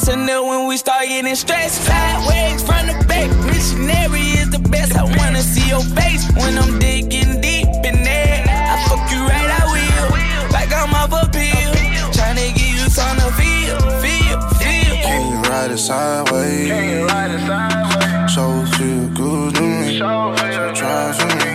[0.00, 1.84] more than just a nut when we start getting stressed.
[1.84, 4.96] Sideways from the back, missionary is the best.
[4.96, 8.44] I wanna see your face when I'm digging deep in there.
[8.46, 10.52] I fuck you right, I will.
[10.52, 11.72] Like I'm off a pill.
[12.12, 14.94] Tryna give you something to feel, feel, feel.
[15.02, 16.68] Can you ride it sideways?
[16.68, 18.34] Can you ride it sideways?
[18.34, 18.44] So
[18.76, 19.98] feel good to me.
[19.98, 21.52] So try for me.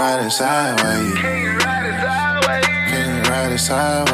[0.00, 1.14] Ride it sideways.
[1.20, 2.66] Can you ride it sideways?
[2.90, 4.13] Can you ride it sideways?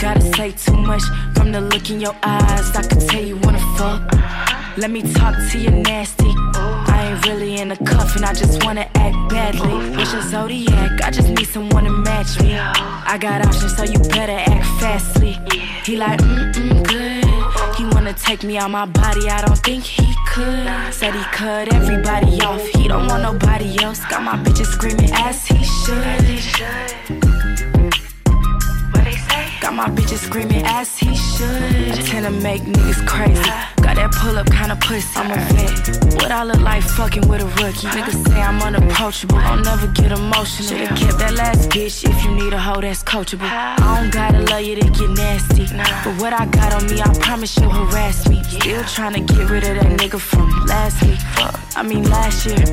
[0.00, 1.02] gotta say too much
[1.34, 2.74] from the look in your eyes.
[2.74, 4.00] I can tell you wanna fuck.
[4.78, 6.32] Let me talk to you nasty.
[6.54, 9.96] I ain't really in a cuff and I just wanna act badly.
[9.96, 11.02] What's zodiac?
[11.02, 12.56] I just need someone to match me.
[12.56, 15.38] I got options, so you better act fastly.
[15.84, 17.76] He like, mm mm, good.
[17.76, 20.94] He wanna take me out my body, I don't think he could.
[20.94, 24.00] Said he cut everybody off, he don't want nobody else.
[24.06, 27.39] Got my bitches screaming as he should.
[29.60, 31.94] Got my bitches screaming as he should.
[32.06, 33.42] Tend to make niggas crazy.
[33.82, 35.20] Got that pull up kind of pussy.
[35.20, 36.14] I'm a vet.
[36.14, 37.86] What I look like fucking with a rookie.
[37.88, 39.36] Niggas say I'm unapproachable.
[39.36, 40.68] I'll never get emotional.
[40.68, 43.42] Should've kept that last bitch if you need a hoe that's coachable.
[43.42, 45.66] I don't gotta love you to get nasty.
[46.04, 48.42] But what I got on me, I promise you'll harass me.
[48.44, 51.18] Still trying to get rid of that nigga from last week.
[51.76, 52.64] I mean last year.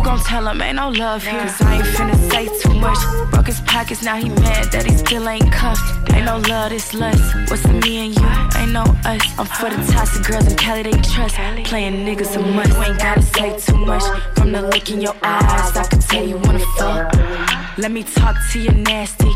[0.00, 1.38] Who gon' tell him ain't no love here?
[1.40, 2.96] Cause I ain't finna say too much.
[3.30, 6.10] Broke his pockets, now he mad that he still ain't cuffed.
[6.14, 7.20] Ain't no love, this lust.
[7.50, 8.26] What's the me and you?
[8.58, 9.22] Ain't no us.
[9.38, 11.36] I'm for the toxic girls in Cali, they trust.
[11.64, 12.72] Playing niggas a must.
[12.72, 14.02] You ain't gotta say too much.
[14.36, 17.14] From the look in your eyes, I can tell you wanna fuck.
[17.76, 19.30] Let me talk to you nasty.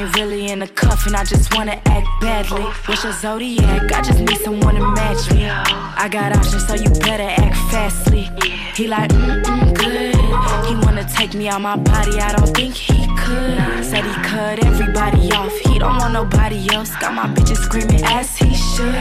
[0.00, 2.62] Ain't really in cuff and I just wanna act badly.
[2.86, 3.92] What's your zodiac?
[3.92, 5.44] I just need someone to match me.
[5.46, 8.30] I got options, so you better act fastly.
[8.74, 10.16] He like, mm mm, good.
[10.66, 13.84] He wanna take me out my body, I don't think he could.
[13.84, 16.96] Said he cut everybody off, he don't want nobody else.
[16.96, 18.94] Got my bitches screaming as he should.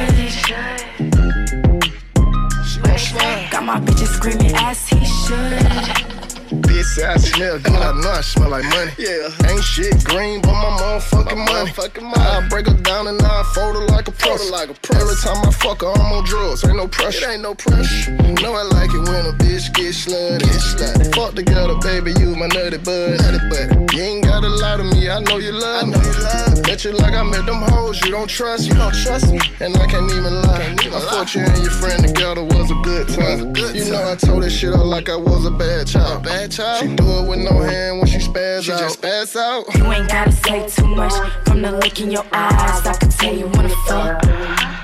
[3.51, 6.09] Got my bitches screaming as he should.
[6.49, 8.91] Bitch I smell good, I know I smell like money.
[8.97, 9.29] Yeah.
[9.49, 11.69] Ain't shit green, but my motherfucking money.
[11.69, 12.17] motherfucking money.
[12.17, 14.49] I break her down and I fold her like a press.
[14.49, 15.01] like a press.
[15.01, 16.65] Every time I fuck her, I'm on drugs.
[16.65, 17.29] Ain't no pressure.
[17.29, 18.11] It ain't no pressure.
[18.11, 20.39] You know I like it when a bitch get slutty.
[20.39, 21.13] Get slutty.
[21.15, 23.21] Fuck together, baby, you my nutty bud.
[23.21, 23.95] Nutty buddy.
[23.95, 25.91] You ain't gotta lie to me, I know you love I me.
[25.93, 26.61] know you love me.
[26.63, 28.69] Bet you like I met them hoes, you don't trust me.
[28.69, 29.39] You don't trust me.
[29.59, 30.57] And I can't even lie.
[30.65, 31.11] Can't even I lie.
[31.11, 33.39] thought you and your friend together was a good time.
[33.41, 33.91] A good you time.
[33.93, 36.23] know I told this shit out like I was a bad child.
[36.23, 36.79] Bad child.
[36.89, 38.79] She do it with no hand when she spaz She out.
[38.79, 39.65] just pass out.
[39.75, 41.13] You ain't gotta say too much.
[41.45, 44.23] From the look in your eyes, I can tell you wanna fuck.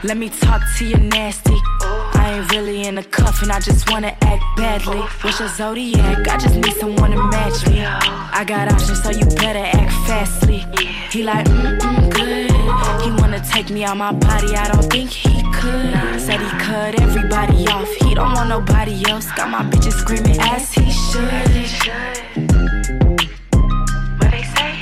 [0.04, 1.56] Let me talk to you nasty.
[1.82, 5.00] I ain't really in a cuff and I just wanna act badly.
[5.22, 6.28] What's your zodiac?
[6.28, 7.84] I just need someone to match me.
[7.84, 10.66] I got options, so you better act fastly.
[11.12, 12.55] He like, mm mm, good.
[13.04, 16.20] He wanna take me out my body, I don't think he could.
[16.20, 19.32] Said he cut everybody off, he don't want nobody else.
[19.32, 21.26] Got my bitches screaming as he should.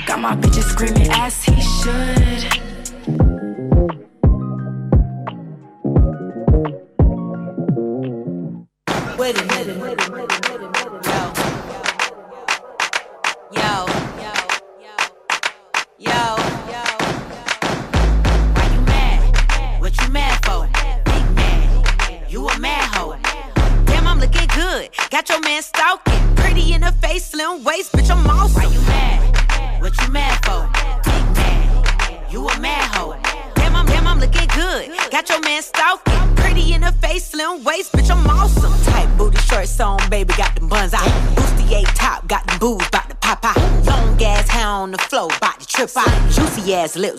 [0.06, 2.23] Got my bitches screaming as he should.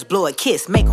[0.07, 0.84] Blow a kiss, make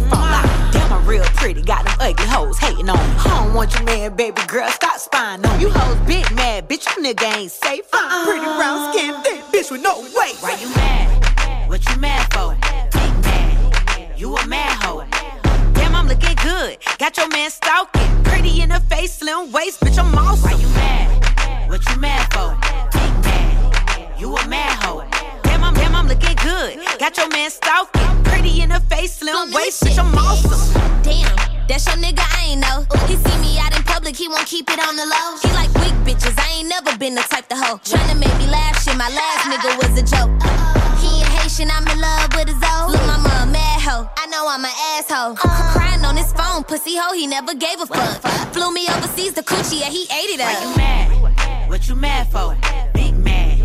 [46.93, 48.53] pussy hoe, he never gave a fuck.
[48.53, 50.49] Flew me overseas to Coochie, yeah, he ate it up.
[50.49, 51.68] Why you mad?
[51.68, 52.57] What you mad for?
[52.95, 53.59] Big mad.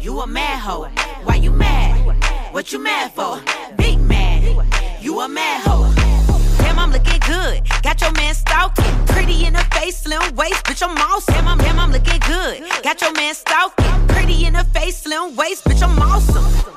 [0.00, 0.88] You a mad hoe.
[1.24, 2.52] Why you mad?
[2.52, 3.40] What you mad for?
[3.76, 4.42] Big mad.
[5.00, 5.92] You a mad hoe.
[6.58, 7.62] Damn, I'm looking good.
[7.82, 9.06] Got your man stalking.
[9.06, 11.34] Pretty in the face, slim waist, bitch, I'm awesome.
[11.34, 12.62] Damn, I'm, damn, I'm looking good.
[12.82, 14.06] Got your man stalking.
[14.08, 16.75] Pretty in the face, slim waist, bitch, I'm awesome.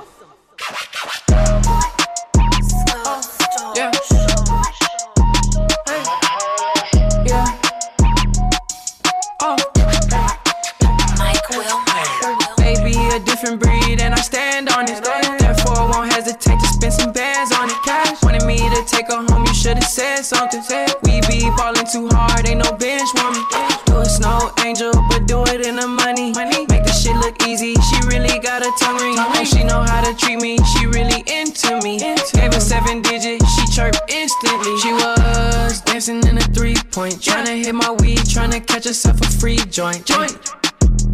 [19.89, 20.61] Said something.
[21.03, 23.43] We be ballin' too hard, ain't no bench warming.
[23.85, 26.31] Do a snow angel, but do it in the money.
[26.69, 29.17] Make the shit look easy, she really got a tongue ring.
[29.17, 31.97] And she know how to treat me, she really into me.
[31.97, 34.77] Gave her seven digits, she chirped instantly.
[34.77, 39.29] She was dancing in a three point, tryna hit my weed, tryna catch herself a
[39.41, 40.05] free joint.
[40.05, 40.37] Joint.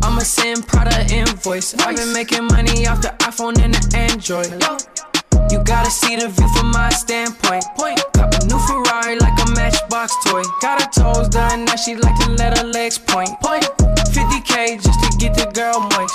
[0.04, 1.74] I'ma send Prada invoice.
[1.76, 5.15] I've been making money off the iPhone and the Android.
[5.52, 7.64] You gotta see the view from my standpoint.
[7.78, 8.00] Point.
[8.14, 10.44] Cop a new Ferrari like a Matchbox toy.
[10.62, 13.30] Got her toes done, now she like to let her legs point.
[13.42, 13.64] Point.
[14.16, 16.14] 50k just to get the girl moist.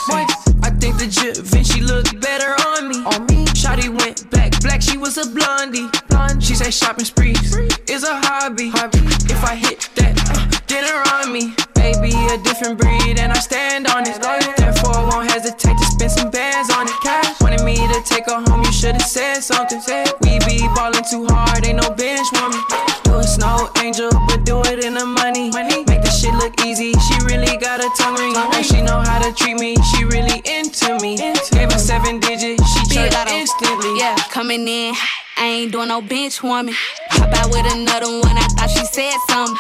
[0.63, 2.97] I think the Givenchy looked better on me.
[3.05, 3.45] On me.
[3.55, 4.83] Shotty went black, black.
[4.83, 5.89] She was a blondie.
[6.09, 6.43] Blonde.
[6.43, 7.57] She say shopping sprees
[7.89, 8.71] is a hobby.
[8.75, 11.53] If I hit that, uh, dinner on me.
[11.75, 14.23] Baby, a different breed, and I stand on it.
[14.23, 16.95] Therefore, I won't hesitate to spend some bands on it.
[17.03, 19.83] Cash wanted me to take her home, you should've said something.
[20.23, 22.63] We be ballin' too hard, ain't no bench warming.
[23.03, 25.51] Do a snow angel, but do it in the money.
[25.51, 28.37] Make the shit look easy, she really got a tongue ring.
[28.37, 31.17] And she know how to treat me, she really into me.
[31.51, 33.33] Gave her seven digits, she Lotto.
[33.35, 33.99] instantly.
[33.99, 34.95] Yeah, coming in.
[35.37, 36.77] I ain't doing no bench warming.
[37.17, 39.57] Hop out with another one, I thought she said something.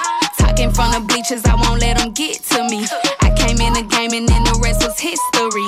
[0.50, 2.82] Talking from the bleachers, I won't let them get to me.
[3.22, 5.62] I came in the game and then the rest was history.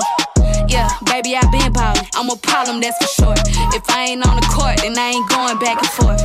[0.66, 2.02] Yeah, baby, I been ballin'.
[2.18, 3.38] I'm a problem, that's for sure.
[3.78, 6.18] If I ain't on the court, then I ain't going back and forth.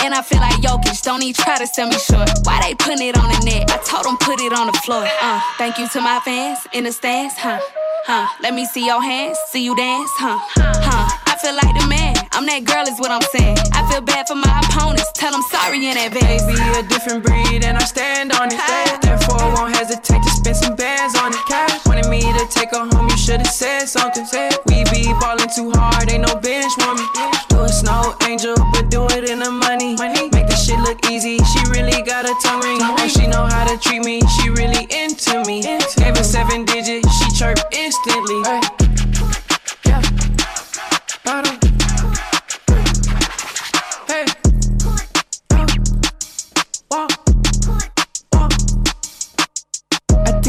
[0.00, 2.32] And I feel like Jokic, don't even try to sell me short.
[2.48, 3.68] Why they putting it on the net?
[3.68, 5.04] I told them put it on the floor.
[5.04, 7.60] Uh, thank you to my fans in the stands, huh?
[8.08, 8.24] Huh?
[8.40, 10.40] Let me see your hands, see you dance, huh?
[10.56, 11.12] Huh?
[11.28, 12.17] I feel like the man.
[12.32, 13.58] I'm that girl, is what I'm saying.
[13.72, 15.10] I feel bad for my opponents.
[15.14, 16.44] Tell them sorry in advance.
[16.44, 18.58] Baby, a different breed, and I stand on it.
[19.02, 21.42] Therefore, I won't hesitate to spend some bands on it.
[21.48, 24.26] Cash wanted me to take her home, you should've said something.
[24.66, 27.06] We be ballin' too hard, ain't no bench woman.
[27.48, 29.96] Do a snow angel, but do it in the money.
[29.96, 31.38] Make the shit look easy.
[31.42, 34.20] She really got a tongue ring, and she know how to treat me.
[34.38, 35.62] She really into me.
[35.62, 38.77] Gave her seven digits, she chirp instantly.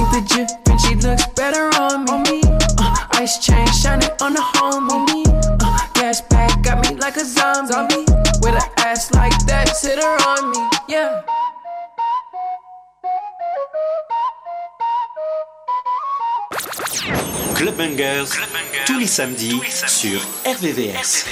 [0.06, 2.42] Think the Givenchy looks better on me.
[2.78, 5.26] Uh, ice chain shining on the homie.
[5.62, 8.06] Uh, gas bag got me like a zombie.
[8.42, 10.70] With an ass like that, sit her on me.
[10.88, 11.22] Yeah.
[17.56, 18.30] Club Bangers,
[18.86, 21.26] tous les samedis sur RVVS.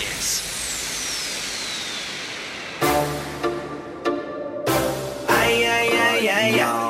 [5.29, 6.61] Ay, ay, ay, ay.
[6.61, 6.86] Ay,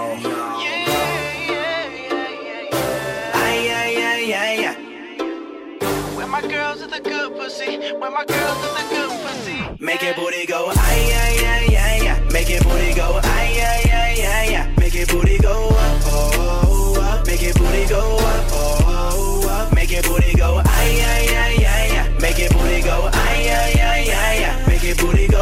[6.42, 7.78] my girls with the good pussy?
[7.94, 9.84] Where my girls with the good pussy?
[9.84, 12.32] Make it booty go, ay, ay, ay, ay, ay.
[12.32, 14.74] Make it booty go, ay, ay, ay, ay, ay.
[14.78, 17.26] Make it booty go up, oh, up.
[17.26, 19.74] Make it booty go up, oh, up.
[19.74, 22.20] Make it booty go, ay, ay, ay, ay, ay.
[22.22, 24.68] Make it booty go, ay, ay, ay, ay, ay.
[24.68, 25.37] Make it booty go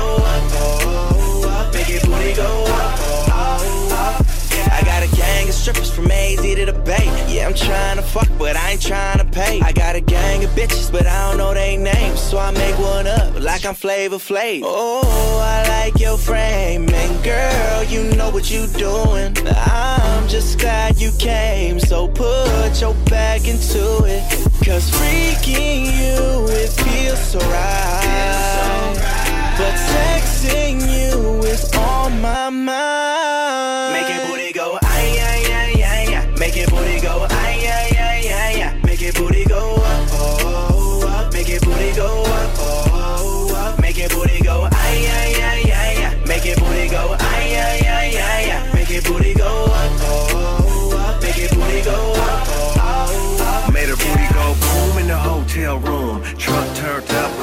[7.55, 9.61] trying to fuck, but I ain't trying to pay.
[9.61, 12.19] I got a gang of bitches, but I don't know their names.
[12.19, 14.61] So I make one up like I'm Flavor Flav.
[14.63, 16.89] Oh, I like your frame.
[16.89, 19.35] And girl, you know what you doing.
[19.47, 21.79] I'm just glad you came.
[21.79, 24.23] So put your bag into it.
[24.65, 28.95] Cause freaking you, it feels so right.
[29.57, 33.93] But texting you is on my mind.
[33.93, 36.35] Make it booty go, ay, ay, ay, ay, ay.
[36.39, 37.25] Make it booty go,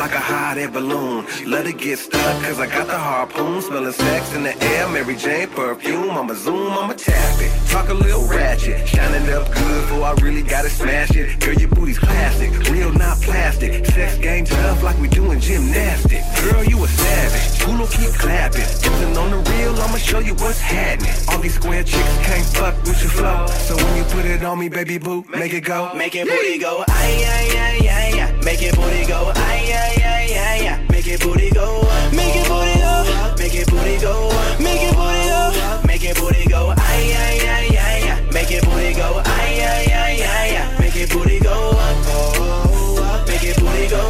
[0.03, 1.25] like a hot air balloon.
[1.47, 3.63] Let it get stuck, cause I got the harpoon.
[3.63, 6.11] Smelling sex in the air, Mary Jane perfume.
[6.11, 7.53] I'ma zoom, I'ma tap it.
[7.71, 8.89] Talk a little ratchet.
[8.89, 11.39] Shining up good before I really gotta smash it.
[11.39, 12.51] Girl, your booty's classic.
[12.69, 13.87] Real, not plastic.
[13.87, 16.27] Sex game tough like we doing gymnastics.
[16.43, 17.47] Girl, you a savage.
[17.63, 18.69] Pulo keep clapping.
[18.87, 21.15] If on the real, I'ma show you what's happening.
[21.29, 23.47] All these square chicks can't fuck with your flow.
[23.69, 25.95] So when you put it on me, baby boo, make it go.
[25.95, 28.22] Make it booty go, ay, ay, ay, ay, ay.
[28.45, 30.87] Make it booty go, ay, ay, ay, ay, ay.
[30.91, 31.83] Make it booty go,
[32.13, 34.29] make it booty go, make it booty go,
[34.59, 38.31] make it booty go, make it booty go, ay, ay, ay, ay, ay.
[38.33, 40.79] Make it booty go, ay, ay, ay, ay, ay.
[40.81, 43.25] Make it booty go oh.
[43.27, 44.01] Make it booty go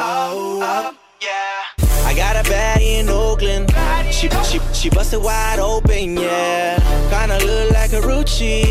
[0.00, 0.94] oh.
[1.20, 2.06] Yeah.
[2.06, 3.70] I got a baddie in Oakland.
[4.12, 6.78] She, she, she busted wide open, yeah.
[7.10, 8.64] Kinda look like a Rucci.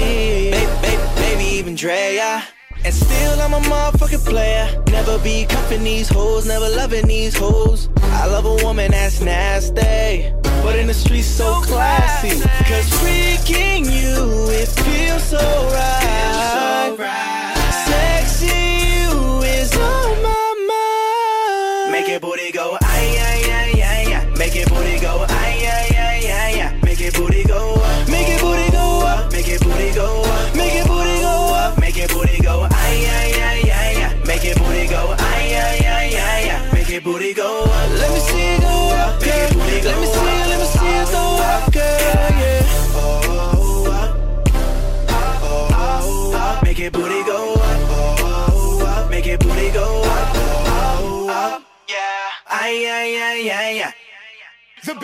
[0.51, 2.43] Baby, baby, baby, even Drea.
[2.85, 4.83] And still I'm a motherfucking player.
[4.91, 7.89] Never be cuffing these hoes, never loving these hoes.
[7.97, 10.31] I love a woman that's nasty,
[10.63, 12.39] but in the streets so classy.
[12.65, 15.37] Cause freaking you, it feels so
[15.71, 17.36] right.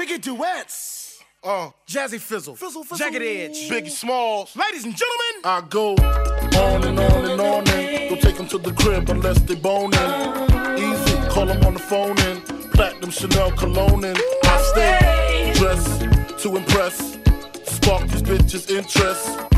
[0.04, 1.24] Biggie duets.
[1.42, 4.54] Uh, Jazzy Fizzle, Fizzle, Fizzle, Jagged Edge, Biggie Smalls.
[4.54, 8.58] Ladies and gentlemen, I go on and on and on and don't take them to
[8.58, 9.98] the crib unless they boning.
[10.78, 12.44] Easy, call them on the phone and
[12.74, 16.02] platinum Chanel cologne and I stay dressed
[16.44, 17.18] to impress,
[17.66, 19.53] spark these bitches' interest.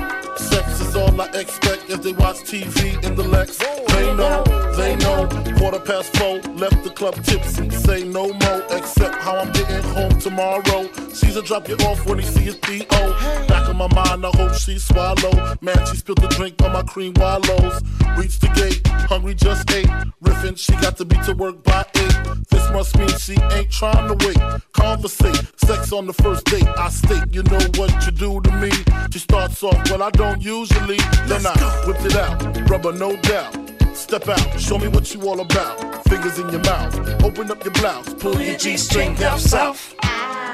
[0.56, 3.58] Sex is all I expect as they watch TV in the Lex.
[3.58, 4.42] They know,
[4.78, 5.28] they know.
[5.58, 7.70] Quarter past four, left the club tipsy.
[7.72, 10.90] Say no more, except how I'm getting home tomorrow.
[11.10, 13.46] Caesar drop you off when he see his P.O.
[13.50, 15.58] Back in my mind, I hope she swallow.
[15.60, 17.82] Man, she spilled the drink on my cream wallows.
[18.18, 19.90] Reached the gate, hungry just ate.
[20.22, 22.16] Riffin', she got to be to work by eight.
[22.50, 24.62] This must mean she ain't trying to wait.
[24.72, 26.68] Conversate, sex on the first date.
[26.78, 28.72] I state, you know what you do to me.
[29.12, 30.98] She starts off, well, I don't usually.
[31.26, 33.54] Then I whipped it out, rubber no doubt.
[33.94, 36.04] Step out, show me what you all about.
[36.08, 39.96] Fingers in your mouth, open up your blouse, pull your G-string down south.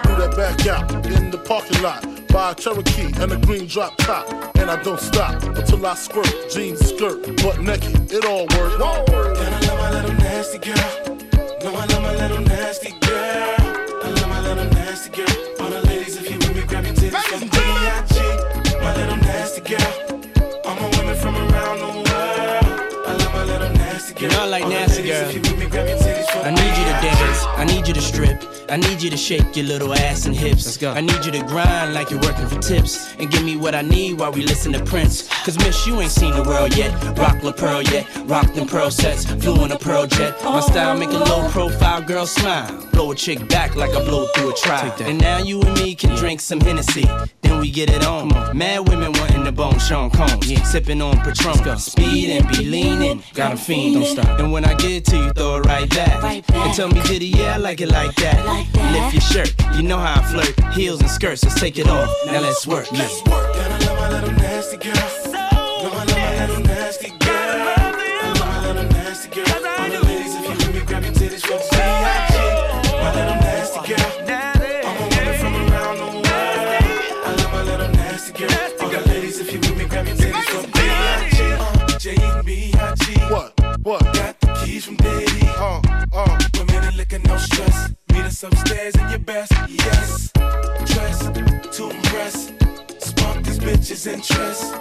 [0.03, 2.01] Do that back out in the parking lot.
[2.29, 4.25] Buy a Cherokee and a green drop top.
[4.55, 6.33] And I don't stop until I squirt.
[6.49, 9.37] Jeans, skirt, butt naked, it all work.
[9.37, 11.17] And I love my little nasty girl.
[11.63, 13.55] No, I love my little nasty girl.
[14.03, 15.60] I love my little nasty girl.
[27.91, 30.65] You to strip, I need you to shake your little ass and hips.
[30.65, 30.91] Let's go.
[30.91, 33.81] I need you to grind like you're working for tips and give me what I
[33.81, 35.27] need while we listen to Prince.
[35.43, 36.91] Cause miss, you ain't seen the world yet.
[37.17, 40.41] Rock La Pearl yet, rock them pearl sets, flew in a pearl jet.
[40.43, 40.61] My oh.
[40.61, 42.87] style make a low profile girl smile.
[42.93, 44.95] Blow a chick back like I blow through a trial.
[45.01, 47.05] And now you and me can drink some Hennessy.
[47.41, 48.29] Then we get it on.
[48.57, 50.47] Mad women wanting the bone Sean Combs.
[50.69, 51.77] Sipping on Patron.
[51.77, 53.23] Speed and be leaning.
[53.33, 53.95] Got a fiend.
[53.95, 54.39] Don't stop.
[54.39, 56.23] And when I get to you, throw it right back.
[56.53, 58.45] And tell me, did it, yeah, I like it like that.
[58.93, 59.75] Lift your shirt.
[59.75, 60.73] You know how I flirt.
[60.73, 61.43] Heels and skirts.
[61.43, 62.09] Let's take it off.
[62.25, 62.91] Now let's work.
[62.91, 63.55] Let's work.
[63.55, 64.93] Love my little nasty girl.
[65.83, 66.10] No,
[88.41, 89.51] dress upstairs in your best.
[89.69, 90.31] Yes,
[90.85, 91.19] dress
[91.77, 92.51] to impress.
[92.99, 94.73] Spark these bitches' interest.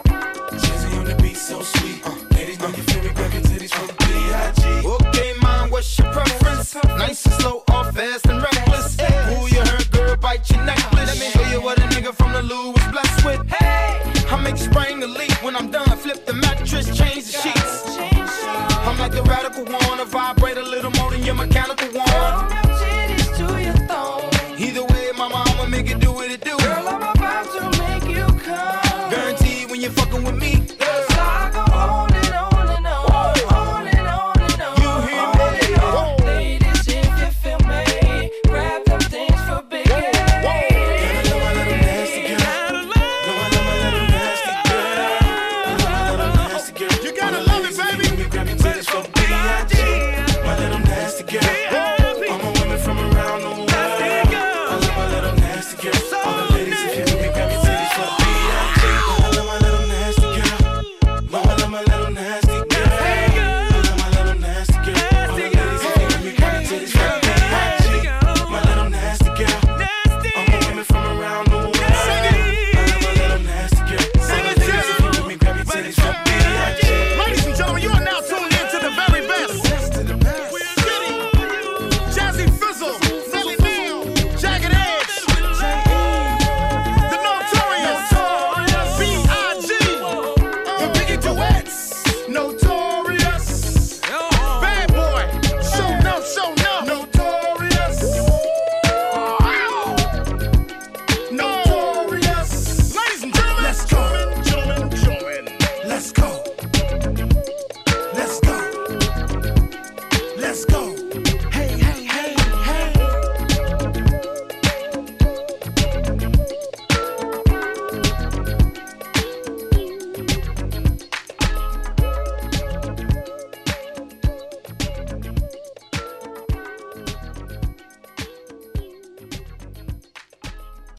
[0.52, 2.02] Jersey on the beat, so sweet.
[2.32, 4.86] Ladies, know uh, your favorite uh, grabbing titties from B.I.G.
[4.86, 6.74] Okay, mom, what's your preference?
[6.74, 8.96] Nice and slow, or fast and reckless.
[8.98, 9.42] Yeah.
[9.42, 11.08] Ooh, you heard, girl, bite your necklace.
[11.08, 13.46] Let me show you what a nigga from the Lou was blessed with.
[13.48, 14.00] Hey,
[14.30, 15.96] I make spring the leap when I'm done.
[15.98, 17.98] Flip the mattress, change the sheets.
[18.86, 22.59] I'm like a radical one, a vibrate a little more than your mechanical one.